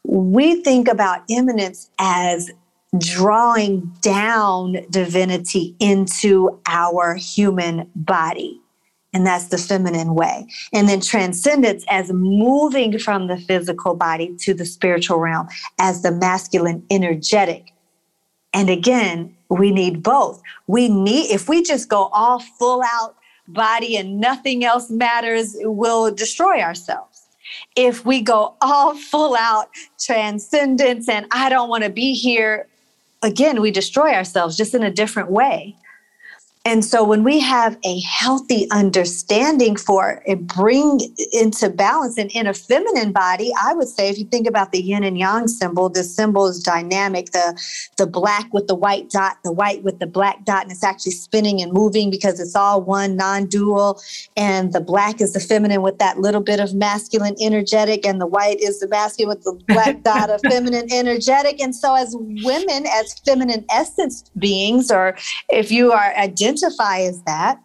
[0.05, 2.51] We think about immanence as
[2.99, 8.61] drawing down divinity into our human body.
[9.15, 10.47] And that's the feminine way.
[10.73, 16.11] And then transcendence as moving from the physical body to the spiritual realm as the
[16.11, 17.73] masculine energetic.
[18.53, 20.43] And again, we need both.
[20.67, 23.17] We need, if we just go all full out
[23.53, 27.23] body and nothing else matters, we'll destroy ourselves.
[27.77, 29.69] If we go all full out
[30.01, 32.69] transcendence and I don't want to be here,
[33.23, 35.77] again, we destroy ourselves just in a different way.
[36.65, 41.01] And so when we have a healthy understanding for it, bring
[41.33, 44.81] into balance and in a feminine body, I would say if you think about the
[44.81, 47.61] yin and yang symbol, the symbol is dynamic, the
[47.97, 51.13] the black with the white dot, the white with the black dot, and it's actually
[51.13, 54.01] spinning and moving because it's all one non-dual.
[54.37, 58.27] And the black is the feminine with that little bit of masculine energetic, and the
[58.27, 61.61] white is the masculine with the black dot of feminine energetic.
[61.61, 65.17] And so as women, as feminine essence beings, or
[65.49, 67.61] if you are identifying identify as that,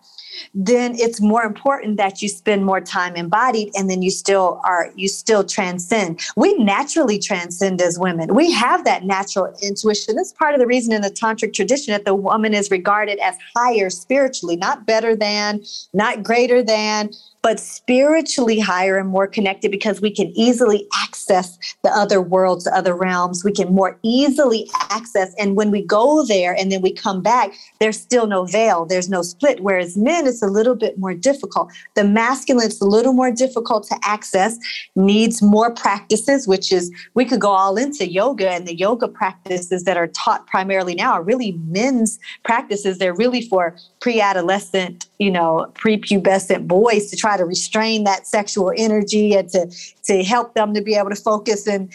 [0.53, 4.91] then it's more important that you spend more time embodied and then you still are
[4.95, 6.19] you still transcend.
[6.35, 8.35] We naturally transcend as women.
[8.35, 10.15] We have that natural intuition.
[10.15, 13.35] That's part of the reason in the tantric tradition that the woman is regarded as
[13.55, 15.61] higher spiritually not better than
[15.93, 17.09] not greater than
[17.47, 22.75] but spiritually higher and more connected because we can easily access the other worlds, the
[22.75, 23.41] other realms.
[23.41, 25.33] We can more easily access.
[25.39, 29.07] And when we go there and then we come back, there's still no veil, there's
[29.07, 29.61] no split.
[29.61, 31.71] Whereas men, it's a little bit more difficult.
[31.95, 34.57] The masculine, it's a little more difficult to access,
[34.97, 39.85] needs more practices, which is we could go all into yoga and the yoga practices
[39.85, 42.97] that are taught primarily now are really men's practices.
[42.97, 43.77] They're really for
[44.07, 49.69] pre adolescent, you know, prepubescent boys to try to restrain that sexual energy and to
[50.05, 51.91] to help them to be able to focus and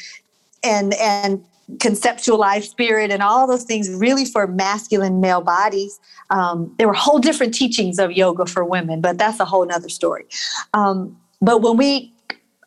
[0.62, 1.42] and and
[1.78, 5.98] conceptualize spirit and all those things really for masculine male bodies.
[6.28, 9.88] Um, there were whole different teachings of yoga for women but that's a whole nother
[9.88, 10.26] story.
[10.74, 12.12] Um, but when we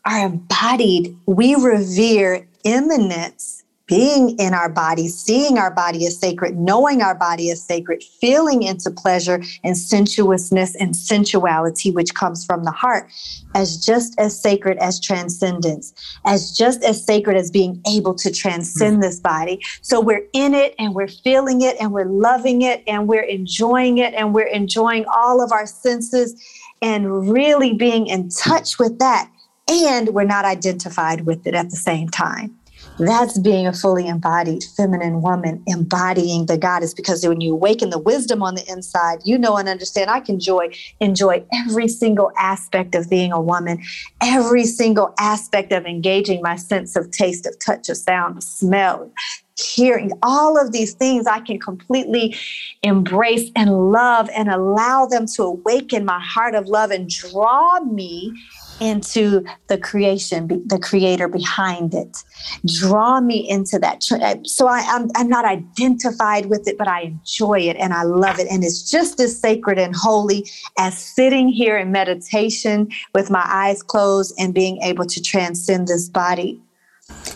[0.06, 7.02] are embodied we revere immanence being in our body, seeing our body as sacred, knowing
[7.02, 12.72] our body as sacred, feeling into pleasure and sensuousness and sensuality, which comes from the
[12.72, 13.12] heart,
[13.54, 15.94] as just as sacred as transcendence,
[16.26, 19.62] as just as sacred as being able to transcend this body.
[19.82, 24.00] So we're in it and we're feeling it and we're loving it and we're enjoying
[24.00, 26.42] it and we're enjoying all of our senses
[26.82, 29.30] and really being in touch with that.
[29.68, 32.56] And we're not identified with it at the same time.
[32.98, 36.94] That's being a fully embodied feminine woman, embodying the goddess.
[36.94, 40.10] Because when you awaken the wisdom on the inside, you know and understand.
[40.10, 40.70] I can enjoy
[41.00, 43.82] enjoy every single aspect of being a woman,
[44.22, 49.12] every single aspect of engaging my sense of taste, of touch, of sound, of smell,
[49.58, 52.36] hearing all of these things i can completely
[52.84, 58.34] embrace and love and allow them to awaken my heart of love and draw me
[58.80, 62.18] into the creation, the creator behind it.
[62.66, 64.04] Draw me into that.
[64.12, 67.94] Uh, so I, am I'm, I'm not identified with it, but I enjoy it and
[67.94, 68.48] I love it.
[68.50, 73.82] And it's just as sacred and holy as sitting here in meditation with my eyes
[73.82, 76.62] closed and being able to transcend this body.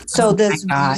[0.07, 0.49] So oh the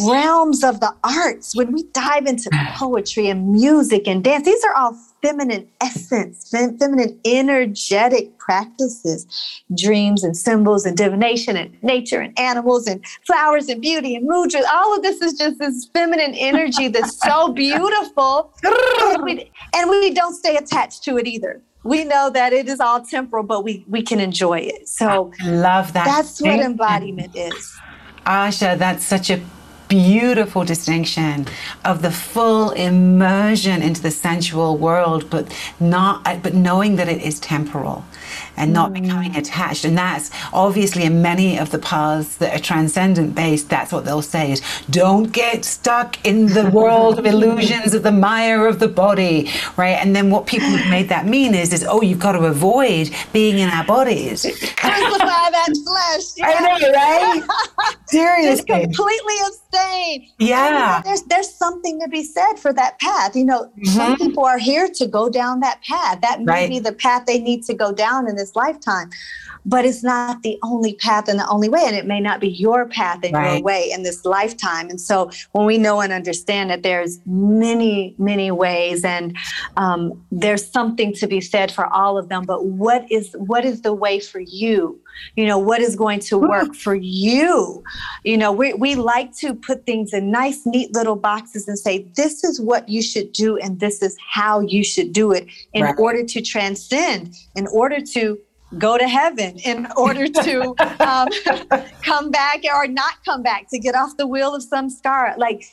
[0.09, 4.73] realms of the arts, when we dive into poetry and music and dance, these are
[4.73, 9.27] all feminine essence, fem- feminine energetic practices,
[9.75, 14.63] dreams and symbols and divination and nature and animals and flowers and beauty and mudras.
[14.71, 18.53] All of this is just this feminine energy that's so beautiful.
[18.63, 21.61] and, we, and we don't stay attached to it either.
[21.83, 24.87] We know that it is all temporal, but we, we can enjoy it.
[24.87, 26.05] So I love that.
[26.05, 27.75] That's what embodiment is.
[28.25, 29.41] Aja, that's such a
[29.91, 31.45] beautiful distinction
[31.83, 37.41] of the full immersion into the sensual world, but not but knowing that it is
[37.41, 38.05] temporal
[38.55, 39.01] and not mm.
[39.01, 39.83] becoming attached.
[39.83, 44.21] And that's obviously in many of the paths that are transcendent based, that's what they'll
[44.21, 48.87] say is don't get stuck in the world of illusions of the mire of the
[48.87, 49.97] body, right?
[49.99, 53.09] And then what people have made that mean is, is oh, you've got to avoid
[53.33, 54.43] being in our bodies.
[54.43, 56.37] Crucify that flesh.
[56.37, 56.47] Yeah.
[56.61, 57.43] I know, right?
[58.11, 58.55] Seriously.
[58.55, 60.27] Just completely abstain.
[60.39, 61.01] Yeah.
[61.03, 63.35] there's there's something to be said for that path.
[63.35, 63.85] You know, mm-hmm.
[63.85, 66.21] some people are here to go down that path.
[66.21, 66.69] That may right.
[66.69, 69.09] be the path they need to go down in this lifetime
[69.65, 72.49] but it's not the only path and the only way and it may not be
[72.49, 73.53] your path and right.
[73.53, 78.15] your way in this lifetime and so when we know and understand that there's many
[78.17, 79.37] many ways and
[79.77, 83.81] um, there's something to be said for all of them but what is what is
[83.81, 84.99] the way for you
[85.35, 87.83] you know what is going to work for you.
[88.23, 92.07] You know we, we like to put things in nice neat little boxes and say
[92.15, 95.83] this is what you should do and this is how you should do it in
[95.83, 95.95] right.
[95.97, 98.39] order to transcend in order to
[98.77, 101.27] go to heaven in order to um,
[102.01, 105.37] come back or not come back to get off the wheel of samsara.
[105.37, 105.65] Like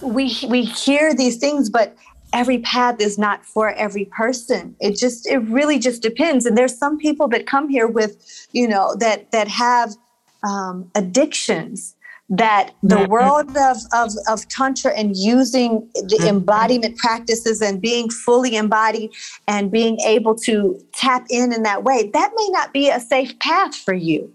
[0.00, 1.96] we we hear these things but
[2.32, 6.76] every path is not for every person it just it really just depends and there's
[6.76, 9.94] some people that come here with you know that that have
[10.42, 11.96] um, addictions
[12.28, 13.12] that the mm-hmm.
[13.12, 16.26] world of, of, of tantra and using the mm-hmm.
[16.26, 19.12] embodiment practices and being fully embodied
[19.46, 23.38] and being able to tap in in that way that may not be a safe
[23.38, 24.32] path for you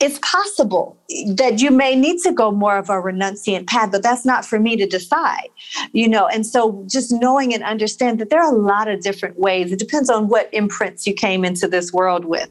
[0.00, 0.98] it's possible
[1.34, 4.58] that you may need to go more of a renunciant path, but that's not for
[4.58, 5.48] me to decide,
[5.92, 6.26] you know.
[6.26, 9.70] And so just knowing and understand that there are a lot of different ways.
[9.70, 12.48] It depends on what imprints you came into this world with.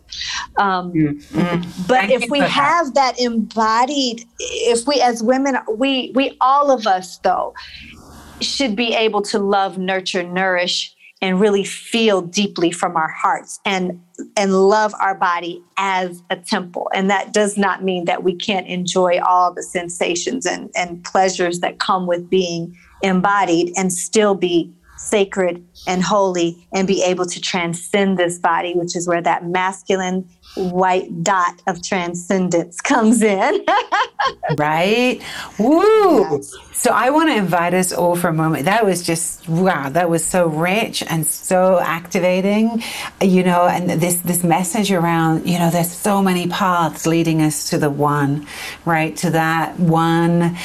[0.58, 1.62] Um, mm-hmm.
[1.88, 3.18] But Thank if we have that.
[3.18, 7.56] that embodied, if we as women, we we all of us though
[8.42, 14.02] should be able to love, nurture, nourish and really feel deeply from our hearts and
[14.36, 16.90] and love our body as a temple.
[16.94, 21.62] And that does not mean that we can't enjoy all the sensations and, and pleasures
[21.62, 27.40] that come with being embodied and still be sacred and holy and be able to
[27.40, 33.66] transcend this body which is where that masculine white dot of transcendence comes in
[34.58, 35.22] right
[35.58, 36.54] woo yes.
[36.80, 38.64] So I want to invite us all for a moment.
[38.64, 39.90] That was just wow.
[39.90, 42.82] That was so rich and so activating,
[43.22, 43.68] you know.
[43.68, 47.90] And this this message around, you know, there's so many paths leading us to the
[47.90, 48.48] one,
[48.86, 49.14] right?
[49.18, 50.56] To that one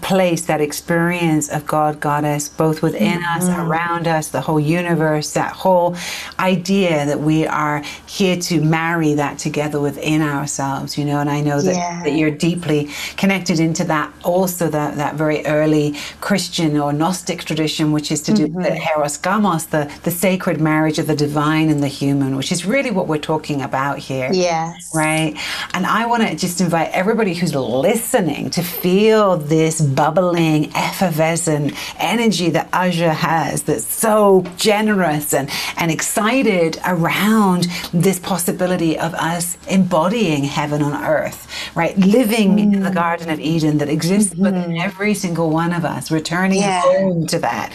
[0.00, 3.38] place, that experience of God, Goddess, both within mm-hmm.
[3.38, 5.32] us, around us, the whole universe.
[5.32, 5.96] That whole
[6.38, 11.20] idea that we are here to marry that together within ourselves, you know.
[11.20, 12.02] And I know that, yeah.
[12.04, 14.12] that you're deeply connected into that.
[14.22, 18.56] Also, that that very early Christian or Gnostic tradition, which is to do mm-hmm.
[18.56, 22.64] with Hieros Gamos, the, the sacred marriage of the divine and the human, which is
[22.64, 24.30] really what we're talking about here.
[24.32, 24.90] Yes.
[24.94, 25.36] Right.
[25.72, 32.50] And I want to just invite everybody who's listening to feel this bubbling, effervescent energy
[32.50, 40.44] that Aja has that's so generous and, and excited around this possibility of us embodying
[40.44, 41.96] heaven on earth, right?
[41.96, 42.74] Living mm.
[42.74, 44.42] in the Garden of Eden that exists mm-hmm.
[44.42, 46.82] within every single one of us, returning yeah.
[46.82, 47.72] home to that.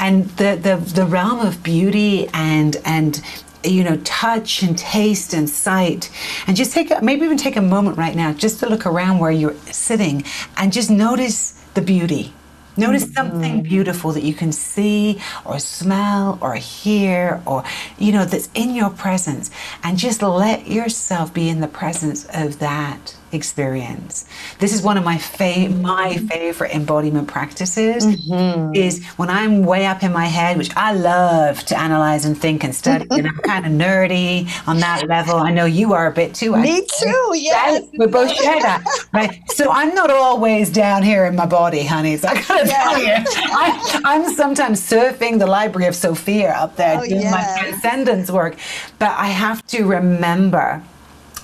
[0.00, 3.22] And the, the, the realm of beauty and, and
[3.64, 6.10] you know, touch and taste and sight.
[6.46, 9.18] And just take, a, maybe even take a moment right now just to look around
[9.18, 10.24] where you're sitting
[10.56, 12.32] and just notice the beauty.
[12.76, 13.14] Notice mm-hmm.
[13.14, 17.64] something beautiful that you can see or smell or hear or,
[17.98, 19.50] you know, that's in your presence.
[19.82, 24.26] And just let yourself be in the presence of that experience.
[24.58, 28.74] This is one of my fa- my favorite embodiment practices mm-hmm.
[28.74, 32.64] is when I'm way up in my head, which I love to analyze and think
[32.64, 35.36] and study, and I'm kind of nerdy on that level.
[35.36, 36.56] I know you are a bit too.
[36.56, 37.32] Me too.
[37.34, 39.40] Yes, we both share that, right?
[39.50, 42.16] So I'm not always down here in my body, honey.
[42.16, 42.82] So I gotta yeah.
[42.82, 43.14] tell you,
[44.04, 47.32] I, am sometimes surfing the library of Sophia up there oh, doing yes.
[47.32, 48.56] my transcendence work,
[48.98, 50.82] but I have to remember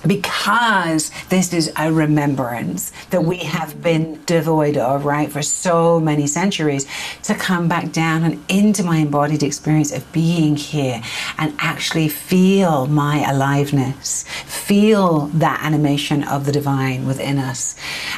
[0.05, 6.27] because this is a remembrance that we have been devoid of, right, for so many
[6.27, 6.85] centuries,
[7.23, 11.01] to come back down and into my embodied experience of being here
[11.37, 17.75] and actually feel my aliveness, feel that animation of the divine within us,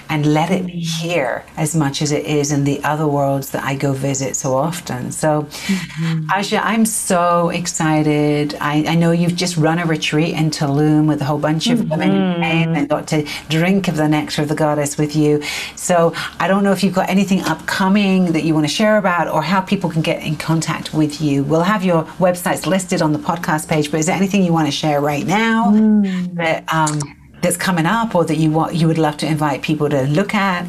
[0.09, 3.63] and let it be here as much as it is in the other worlds that
[3.63, 5.11] I go visit so often.
[5.11, 6.27] So, mm-hmm.
[6.31, 8.55] Aja, I'm so excited.
[8.59, 11.79] I, I know you've just run a retreat in Tulum with a whole bunch of
[11.79, 11.89] mm-hmm.
[11.89, 12.43] women mm.
[12.43, 15.41] and got to drink of the nectar of the goddess with you.
[15.75, 19.27] So I don't know if you've got anything upcoming that you want to share about
[19.27, 21.43] or how people can get in contact with you.
[21.43, 24.67] We'll have your websites listed on the podcast page, but is there anything you want
[24.67, 26.35] to share right now mm.
[26.35, 26.99] that um,
[27.41, 30.33] that's coming up or that you want you would love to invite people to look
[30.33, 30.67] at?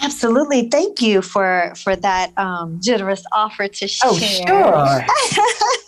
[0.00, 0.68] Absolutely.
[0.68, 4.44] Thank you for for that um, generous offer to oh, share.
[4.48, 5.00] Oh,
[5.30, 5.80] sure.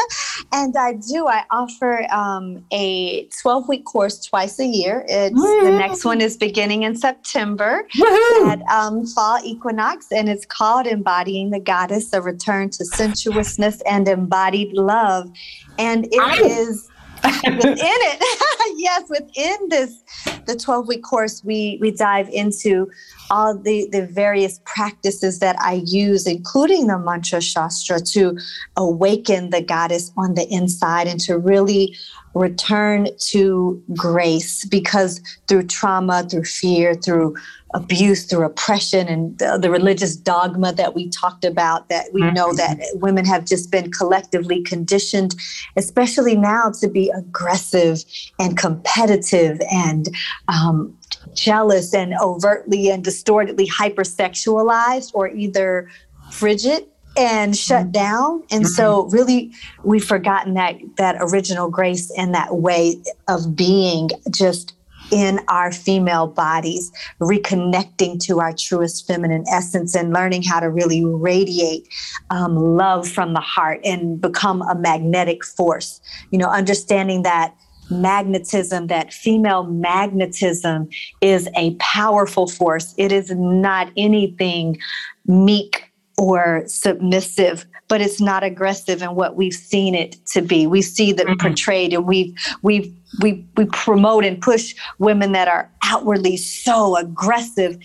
[0.52, 1.26] and I do.
[1.26, 5.04] I offer um, a 12 week course twice a year.
[5.08, 8.48] It's the next one is beginning in September Woo-hoo!
[8.48, 14.08] at um, fall equinox, and it's called "Embodying the Goddess: A Return to Sensuousness and
[14.08, 15.30] Embodied Love."
[15.78, 16.88] And it is
[17.22, 20.02] within it yes within this
[20.46, 22.90] the 12 week course we we dive into
[23.30, 28.36] all the the various practices that i use including the mantra shastra to
[28.76, 31.96] awaken the goddess on the inside and to really
[32.34, 37.34] return to grace because through trauma through fear through
[37.74, 42.52] abuse through oppression and the, the, religious dogma that we talked about that we know
[42.54, 43.00] that mm-hmm.
[43.00, 45.34] women have just been collectively conditioned
[45.76, 48.04] especially now to be aggressive
[48.38, 50.08] and competitive and
[50.48, 50.96] um,
[51.36, 55.88] jealous and overtly and distortedly hypersexualized or either
[56.30, 57.92] frigid and shut mm-hmm.
[57.92, 58.74] down and mm-hmm.
[58.74, 59.52] so really
[59.84, 64.74] we've forgotten that that original grace and that way of being just
[65.10, 71.04] in our female bodies, reconnecting to our truest feminine essence and learning how to really
[71.04, 71.88] radiate
[72.30, 76.00] um, love from the heart and become a magnetic force.
[76.30, 77.54] You know, understanding that
[77.90, 80.88] magnetism, that female magnetism
[81.20, 82.94] is a powerful force.
[82.96, 84.78] It is not anything
[85.26, 90.66] meek or submissive but it's not aggressive in what we've seen it to be.
[90.66, 91.46] We see that mm-hmm.
[91.46, 97.78] portrayed, and we we we we promote and push women that are outwardly so aggressive,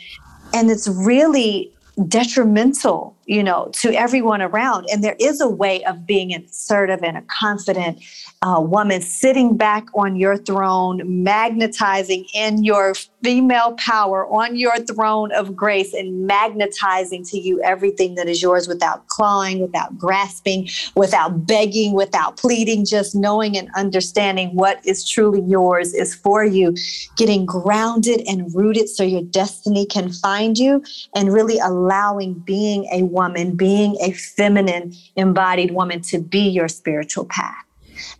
[0.54, 1.72] and it's really
[2.08, 4.88] detrimental, you know, to everyone around.
[4.92, 8.04] And there is a way of being assertive and a confident
[8.42, 15.32] uh, woman sitting back on your throne, magnetizing in your female power on your throne
[15.32, 21.46] of grace and magnetizing to you everything that is yours without clawing, without grasping, without
[21.46, 26.76] begging, without pleading, just knowing and understanding what is truly yours is for you,
[27.16, 30.84] getting grounded and rooted so your destiny can find you,
[31.16, 33.21] and really allowing being a woman,
[33.56, 37.66] being a feminine embodied woman to be your spiritual path.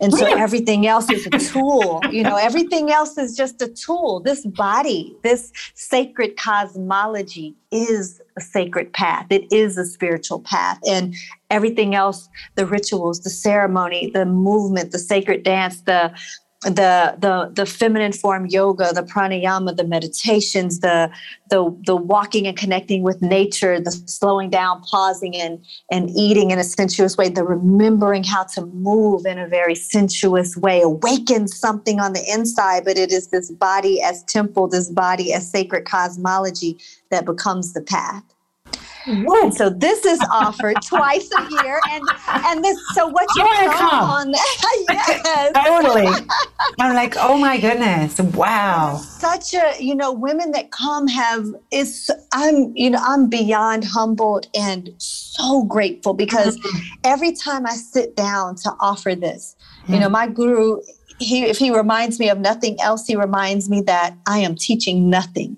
[0.00, 2.00] And so everything else is a tool.
[2.10, 4.20] you know, everything else is just a tool.
[4.20, 9.26] This body, this sacred cosmology is a sacred path.
[9.30, 10.78] It is a spiritual path.
[10.86, 11.14] And
[11.50, 16.14] everything else, the rituals, the ceremony, the movement, the sacred dance, the
[16.62, 21.10] the the the feminine form yoga the pranayama the meditations the
[21.50, 26.58] the the walking and connecting with nature the slowing down pausing and and eating in
[26.58, 30.80] a sensuous way the remembering how to move in a very sensuous way.
[30.82, 35.50] Awakens something on the inside but it is this body as temple this body as
[35.50, 36.78] sacred cosmology
[37.10, 38.22] that becomes the path
[39.06, 42.78] And so this is offered twice a year, and and this.
[42.94, 44.10] So what you I come come.
[44.10, 44.84] on that?
[45.24, 45.52] yes.
[45.66, 46.28] Totally.
[46.78, 48.20] I'm like, oh my goodness.
[48.20, 48.96] Wow.
[48.96, 54.46] such a you know women that come have is i'm you know i'm beyond humbled
[54.54, 56.78] and so grateful because mm-hmm.
[57.04, 59.56] every time i sit down to offer this
[59.88, 60.80] you know my guru
[61.22, 65.08] he if he reminds me of nothing else he reminds me that i am teaching
[65.08, 65.56] nothing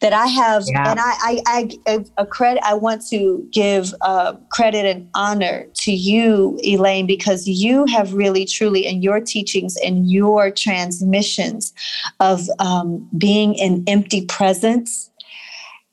[0.00, 0.90] that i have Yeah.
[0.90, 5.92] and i i, I a credit i want to give uh, credit and honor to
[5.92, 11.72] you elayne because you have really truly in your teachings and your transmissions
[12.20, 15.10] of um, being in empty presence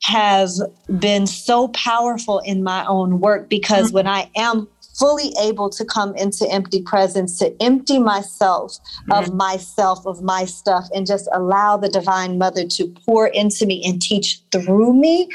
[0.01, 0.49] have
[0.97, 4.67] been so powerful in my own work because when I am
[5.00, 8.78] fully able to come into empty presence, to empty myself
[9.12, 13.84] of myself, of my stuff, and just allow the Divine Mother to pour into me
[13.86, 15.30] and teach through me,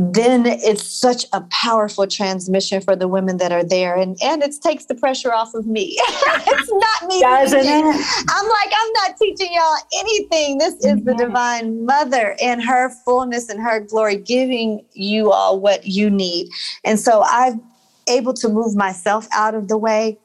[0.00, 3.96] then it's such a powerful transmission for the women that are there.
[3.96, 5.96] And, and it takes the pressure off of me.
[5.98, 7.20] it's not me.
[7.20, 7.84] Doesn't teaching.
[7.84, 8.24] it?
[8.30, 10.58] I'm like, I'm not teaching y'all anything.
[10.58, 11.18] This is the Mhm.
[11.18, 16.48] divine mother and her fullness and her glory giving you all what you need.
[16.84, 17.60] And so I'm
[18.08, 20.18] able to move myself out of the way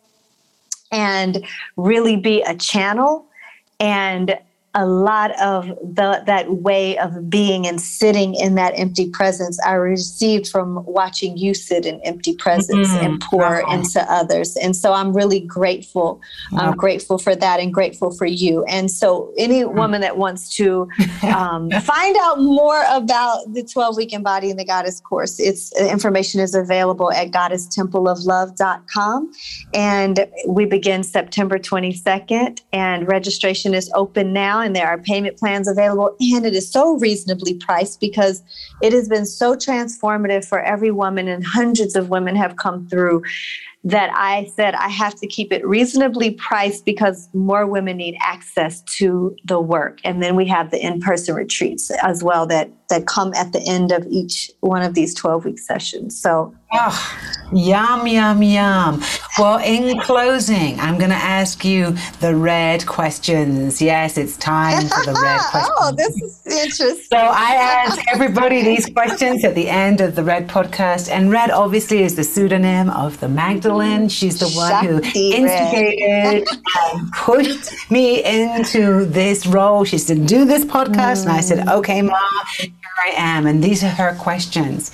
[0.91, 3.25] and really be a channel.
[3.79, 4.37] And
[4.75, 9.73] a lot of the, that way of being and sitting in that empty presence I
[9.73, 13.05] received from watching you sit in empty presence Mhm.
[13.05, 13.71] and pour Oh.
[13.71, 14.55] into others.
[14.57, 16.19] And so I'm really grateful.
[16.57, 18.63] I'm grateful for that and grateful for you.
[18.65, 20.87] And so any woman that wants to
[21.23, 26.55] um, find out more about the 12 week embodying the goddess course, it's information is
[26.55, 29.31] available at goddesstempleoflove.com.
[29.73, 35.67] And we begin September 22nd and registration is open now and there are payment plans
[35.67, 38.41] available and it is so reasonably priced because
[38.81, 43.21] it has been so transformative for every woman and hundreds of women have come through
[43.83, 48.81] that I said I have to keep it reasonably priced because more women need access
[48.97, 49.99] to the work.
[50.03, 53.91] And then we have the in-person retreats as well that that come at the end
[53.91, 56.19] of each one of these 12 week sessions.
[56.19, 59.03] So Oh, yum, yum, yum.
[59.37, 63.79] Well, in closing, I'm going to ask you the red questions.
[63.79, 65.75] Yes, it's time for the red questions.
[65.79, 67.05] oh, this is interesting.
[67.11, 71.11] So I ask everybody these questions at the end of the Red podcast.
[71.11, 73.72] And Red obviously is the pseudonym of the Magdalene.
[74.09, 76.47] She's the one who Shakti instigated
[76.77, 79.83] and pushed me into this role.
[79.83, 81.23] She said, do this podcast.
[81.23, 82.17] And I said, okay, Ma,
[82.57, 82.71] here
[83.05, 83.45] I am.
[83.45, 84.91] And these are her questions.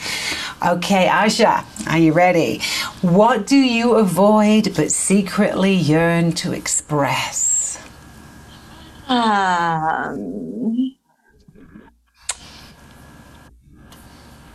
[0.65, 2.61] Okay, Aja, are you ready?
[3.01, 7.79] What do you avoid but secretly yearn to express?
[9.07, 10.95] Um,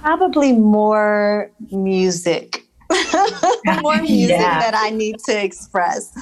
[0.03, 2.64] probably more music.
[3.83, 4.61] More music Yeah.
[4.61, 6.13] that I need to express.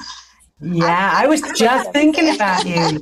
[0.61, 3.01] Yeah, I was just thinking about you.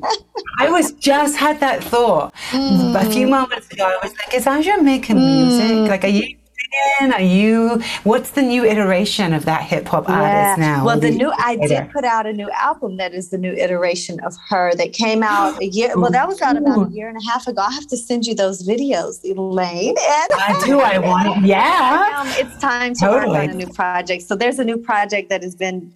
[0.60, 3.30] I was just had that thought a few mm.
[3.30, 3.86] moments ago.
[3.86, 5.72] I was like, "Is Aja making music?
[5.72, 5.88] Mm.
[5.88, 6.38] Like, are you
[6.72, 7.14] singing?
[7.14, 7.82] Are you?
[8.04, 11.68] What's the new iteration of that hip hop artist now?" Well, the new I later.
[11.68, 15.24] did put out a new album that is the new iteration of her that came
[15.24, 15.92] out a year.
[15.96, 17.62] Well, that was out about a year and a half ago.
[17.62, 19.90] I have to send you those videos, Elayne.
[19.90, 20.80] And I do.
[20.80, 21.48] I want it.
[21.48, 22.14] Yeah.
[22.22, 24.24] um, it's time to work on a new project.
[24.24, 25.94] So there's a new project that has been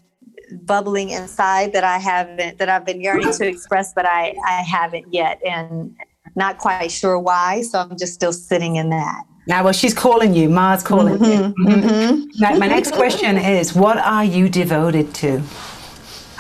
[0.52, 5.14] bubbling inside that I haven't that I've been yearning to express, but I I haven't
[5.14, 5.96] yet, and
[6.36, 7.62] not quite sure why.
[7.62, 9.24] So I'm just still sitting in that.
[9.48, 10.50] Now, well, she's calling you.
[10.50, 11.20] Mars calling you.
[11.20, 11.68] Mm-hmm.
[11.68, 11.90] Mm-hmm.
[11.90, 12.42] mm-hmm.
[12.42, 15.42] Now, my next question is, what are you devoted to?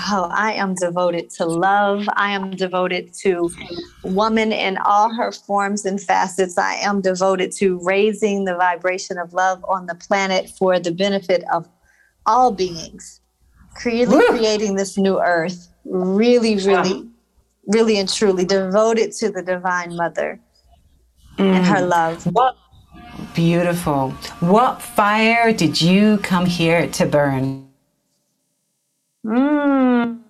[0.08, 2.08] Oh, I am devoted to love.
[2.14, 3.49] I am devoted to
[4.03, 6.58] woman in all her forms and facets.
[6.58, 11.43] I am devoted to raising the vibration of love on the planet for the benefit
[11.51, 11.68] of
[12.26, 13.22] all beings.
[13.84, 14.28] Really Woo.
[14.28, 15.70] creating this new earth.
[15.86, 17.08] Really, really,
[17.68, 20.39] really and truly devoted to the Divine Mother
[21.38, 21.89] and her mm.
[21.89, 22.24] love.
[22.34, 22.58] What
[23.36, 24.12] beautiful.
[24.40, 27.68] What fire did you come here to burn?
[29.26, 30.22] Mm.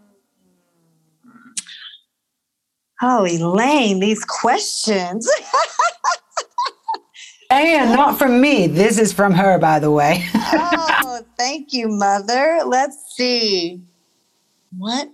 [3.01, 5.29] Oh, Elayne, these questions.
[7.51, 8.67] And not from me.
[8.67, 10.25] This is from her, by the way.
[10.33, 12.61] oh, thank you, Mother.
[12.65, 13.81] Let's see.
[14.75, 15.09] What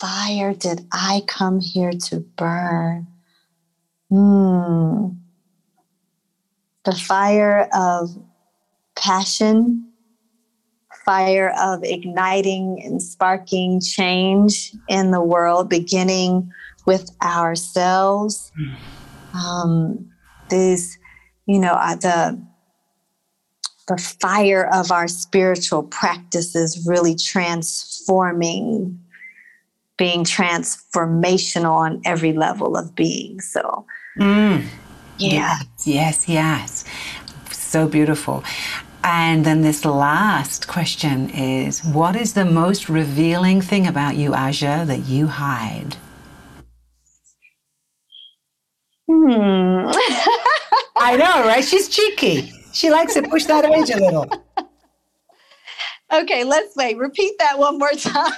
[0.00, 3.06] fire did I come here to burn?
[4.08, 5.08] Hmm.
[6.86, 8.16] The fire of
[8.96, 9.88] passion,
[11.04, 16.50] fire of igniting and sparking change in the world, beginning
[16.86, 18.52] with ourselves.
[19.34, 20.10] Um,
[20.48, 20.96] these,
[21.46, 22.40] you know, the
[23.88, 28.98] the fire of our spiritual practices really transforming,
[29.96, 33.40] being transformational on every level of being.
[33.40, 33.86] So,
[34.18, 34.64] Mm.
[35.18, 35.58] Yeah.
[35.84, 36.84] Yes, yes, yes.
[37.50, 38.44] So beautiful.
[39.04, 44.84] And then this last question is What is the most revealing thing about you, Aja,
[44.84, 45.96] that you hide?
[49.08, 49.90] Hmm.
[50.96, 51.64] I know, right?
[51.64, 52.52] She's cheeky.
[52.72, 54.26] She likes to push that edge a little.
[56.22, 56.96] okay, let's wait.
[56.96, 58.32] Repeat that one more time.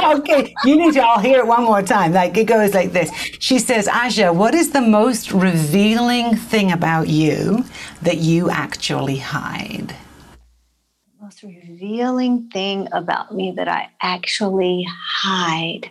[0.18, 2.12] okay, you need to all hear it one more time.
[2.12, 3.10] Like it goes like this.
[3.38, 7.64] She says, Aja, what is the most revealing thing about you
[8.02, 9.88] that you actually hide?
[9.88, 15.90] The most revealing thing about me that I actually hide.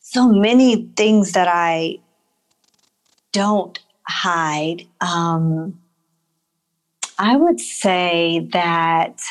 [0.00, 1.98] So many things that I
[3.32, 4.86] don't hide.
[5.00, 5.78] Um,
[7.18, 9.22] I would say that,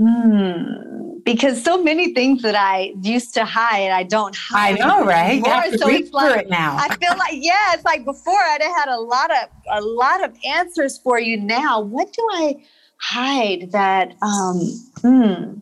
[0.00, 4.80] hmm, because so many things that I used to hide, I don't hide.
[4.80, 5.36] I know, right?
[5.38, 6.76] You have to So it's like- it now.
[6.78, 10.34] I feel like yeah, it's like before I'd had a lot of a lot of
[10.46, 11.38] answers for you.
[11.38, 12.64] Now, what do I
[12.96, 14.58] hide that um
[15.02, 15.58] hmm,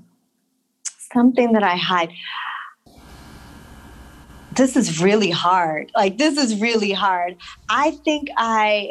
[1.12, 2.10] something that I hide?
[4.54, 5.90] This is really hard.
[5.96, 7.36] Like this is really hard.
[7.68, 8.90] I think I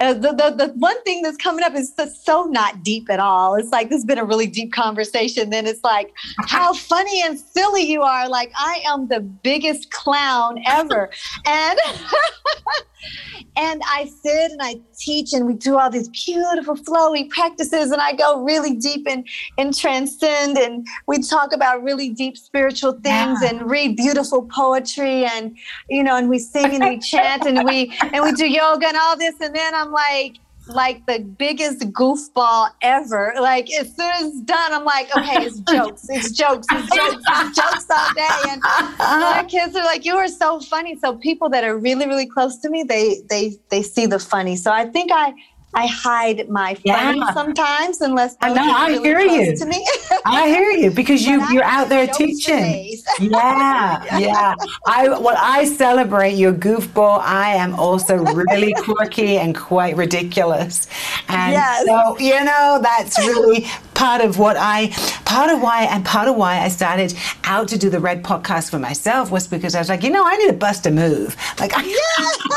[0.00, 1.92] uh, the, the, the one thing that's coming up is
[2.22, 3.54] so not deep at all.
[3.54, 5.50] It's like this has been a really deep conversation.
[5.50, 6.12] Then it's like
[6.46, 8.28] how funny and silly you are.
[8.28, 11.10] Like I am the biggest clown ever,
[11.46, 11.78] and
[13.56, 18.00] and I sit and I teach and we do all these beautiful flowy practices, and
[18.00, 19.26] I go really deep and
[19.58, 23.48] and transcend, and we talk about really deep spiritual things Yeah.
[23.50, 25.56] and read beautiful poetry, and
[25.88, 28.96] you know, and we sing and we chant and we and we do yoga and
[28.96, 33.34] all this, and then I'm like like the biggest goofball ever.
[33.40, 37.22] Like as soon as it's done, I'm like, okay, it's jokes, it's jokes, it's jokes,
[37.28, 38.50] it's jokes all day.
[38.50, 38.62] And
[38.98, 40.98] my kids are like, you are so funny.
[40.98, 44.56] So people that are really, really close to me, they they they see the funny.
[44.56, 45.34] So I think I
[45.76, 47.32] I hide my Yeah.
[47.34, 49.56] sometimes unless I know, I really hear you.
[49.56, 49.86] to me.
[50.24, 52.66] I hear you because you you're out there teaching.
[53.20, 54.54] Yeah, yeah.
[54.86, 57.20] I well, I celebrate your goofball.
[57.22, 60.86] I am also really quirky and quite ridiculous,
[61.28, 61.86] and Yes.
[61.86, 63.66] so you know that's really
[63.96, 64.90] part of what I,
[65.24, 68.70] part of why, and part of why I started out to do the Red podcast
[68.70, 71.34] for myself was because I was like, you know, I need to bust a move.
[71.58, 71.82] Like I,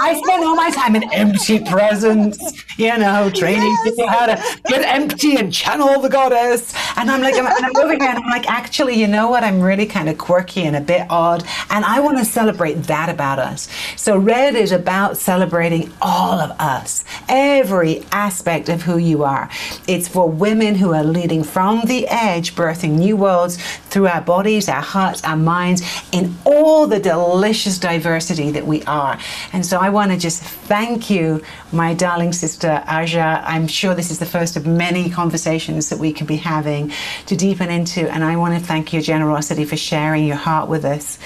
[0.02, 2.38] I spend all my time in empty presence,
[2.78, 3.84] you know, training Yes.
[3.96, 4.36] people how to
[4.68, 6.74] get empty and channel the goddess.
[6.98, 8.18] And I'm like, I'm, and I'm moving around.
[8.18, 9.44] I'm like, actually, you know what?
[9.44, 11.44] I'm really kind of quirky and a bit odd.
[11.70, 13.70] And I want to celebrate that about us.
[13.96, 19.50] So Red is about celebrating all of us, every aspect of who you are.
[19.88, 23.58] It's for women who are leading from the edge, birthing new worlds
[23.90, 29.20] through our bodies, our hearts, our minds, in all the delicious diversity that we are.
[29.54, 33.44] And so I want to just thank you, my darling sister Aja.
[33.46, 36.92] I'm sure this is the first of many conversations that we can be having
[37.28, 38.10] to deepen into.
[38.12, 41.20] And I want to thank your generosity for sharing your heart with us.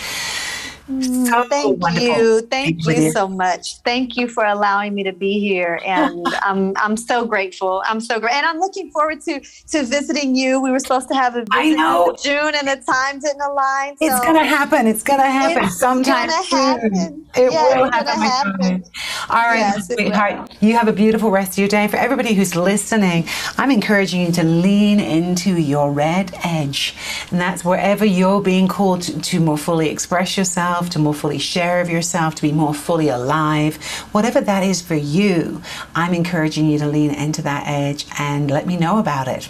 [0.88, 2.42] So Thank wonderful you.
[2.42, 3.78] to Thank you so much.
[3.84, 5.82] Thank you for allowing me to be here.
[5.86, 7.84] And I'm I'm so grateful.
[7.86, 8.34] I'm so great.
[8.34, 10.62] And I'm looking forward to to visiting you.
[10.62, 12.10] We were supposed to have a visit I know.
[12.12, 13.96] in June and the time didn't align.
[14.02, 14.88] It's gonna happen.
[14.88, 16.60] It's gonna happen It's sometime gonna soon.
[16.60, 17.26] happen.
[17.36, 18.22] It Yeah, will happen.
[18.22, 18.84] happen.
[19.30, 20.52] All right, Yes, sweetheart.
[20.62, 21.88] You have a beautiful rest of your day.
[21.88, 23.26] For everybody who's listening,
[23.58, 26.96] I'm encouraging you to lean into your red edge,
[27.32, 31.38] and that's wherever you're being called to, to more fully express yourself, to more fully
[31.38, 33.76] share of yourself, to be more fully alive.
[34.12, 35.62] Whatever that is for you,
[35.96, 39.48] I'm encouraging you to lean into that edge and let me know about it.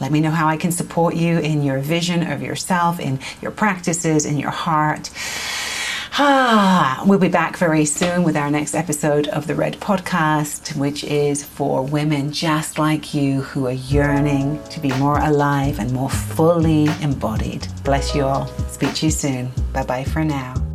[0.00, 3.50] Let me know how I can support you in your vision of yourself, in your
[3.50, 5.10] practices, in your heart.
[6.18, 11.04] Ah, we'll be back very soon with our next episode of the Red Podcast, which
[11.04, 16.08] is for women just like you who are yearning to be more alive and more
[16.08, 17.68] fully embodied.
[17.84, 18.46] Bless you all.
[18.70, 19.50] Speak to you soon.
[19.74, 20.65] Bye bye for now.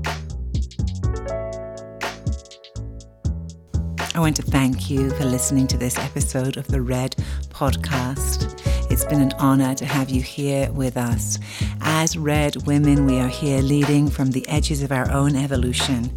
[4.22, 7.16] Want to thank you for listening to this episode of the Red
[7.50, 8.54] Podcast.
[8.92, 11.40] It's been an honor to have you here with us.
[11.82, 16.10] As Red women, we are here leading from the edges of our own evolution,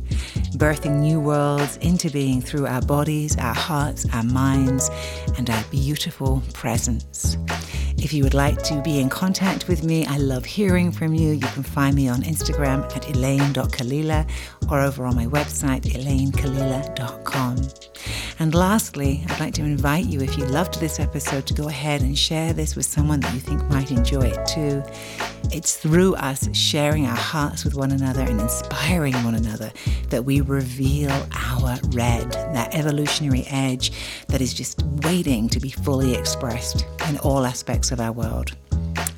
[0.59, 4.91] birthing new worlds into being through our bodies, our hearts, our minds,
[5.39, 7.39] and our beautiful presence.
[8.05, 11.33] If you would like to be in contact with me, I love hearing from you.
[11.33, 14.29] You can find me on Instagram at elayne.kalila
[14.71, 17.57] or over on my website, elaynekalila.com.
[18.41, 22.03] And lastly, I'd like to invite you, if you loved this episode, to go ahead
[22.03, 24.83] and share this with someone that you think might enjoy it too.
[25.51, 29.73] It's through us sharing our hearts with one another and inspiring one another
[30.09, 33.93] that we reveal our red, that evolutionary edge
[34.29, 38.55] that is just waiting to be fully expressed in all aspects of our world.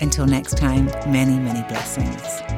[0.01, 2.56] Until next time, many, many blessings.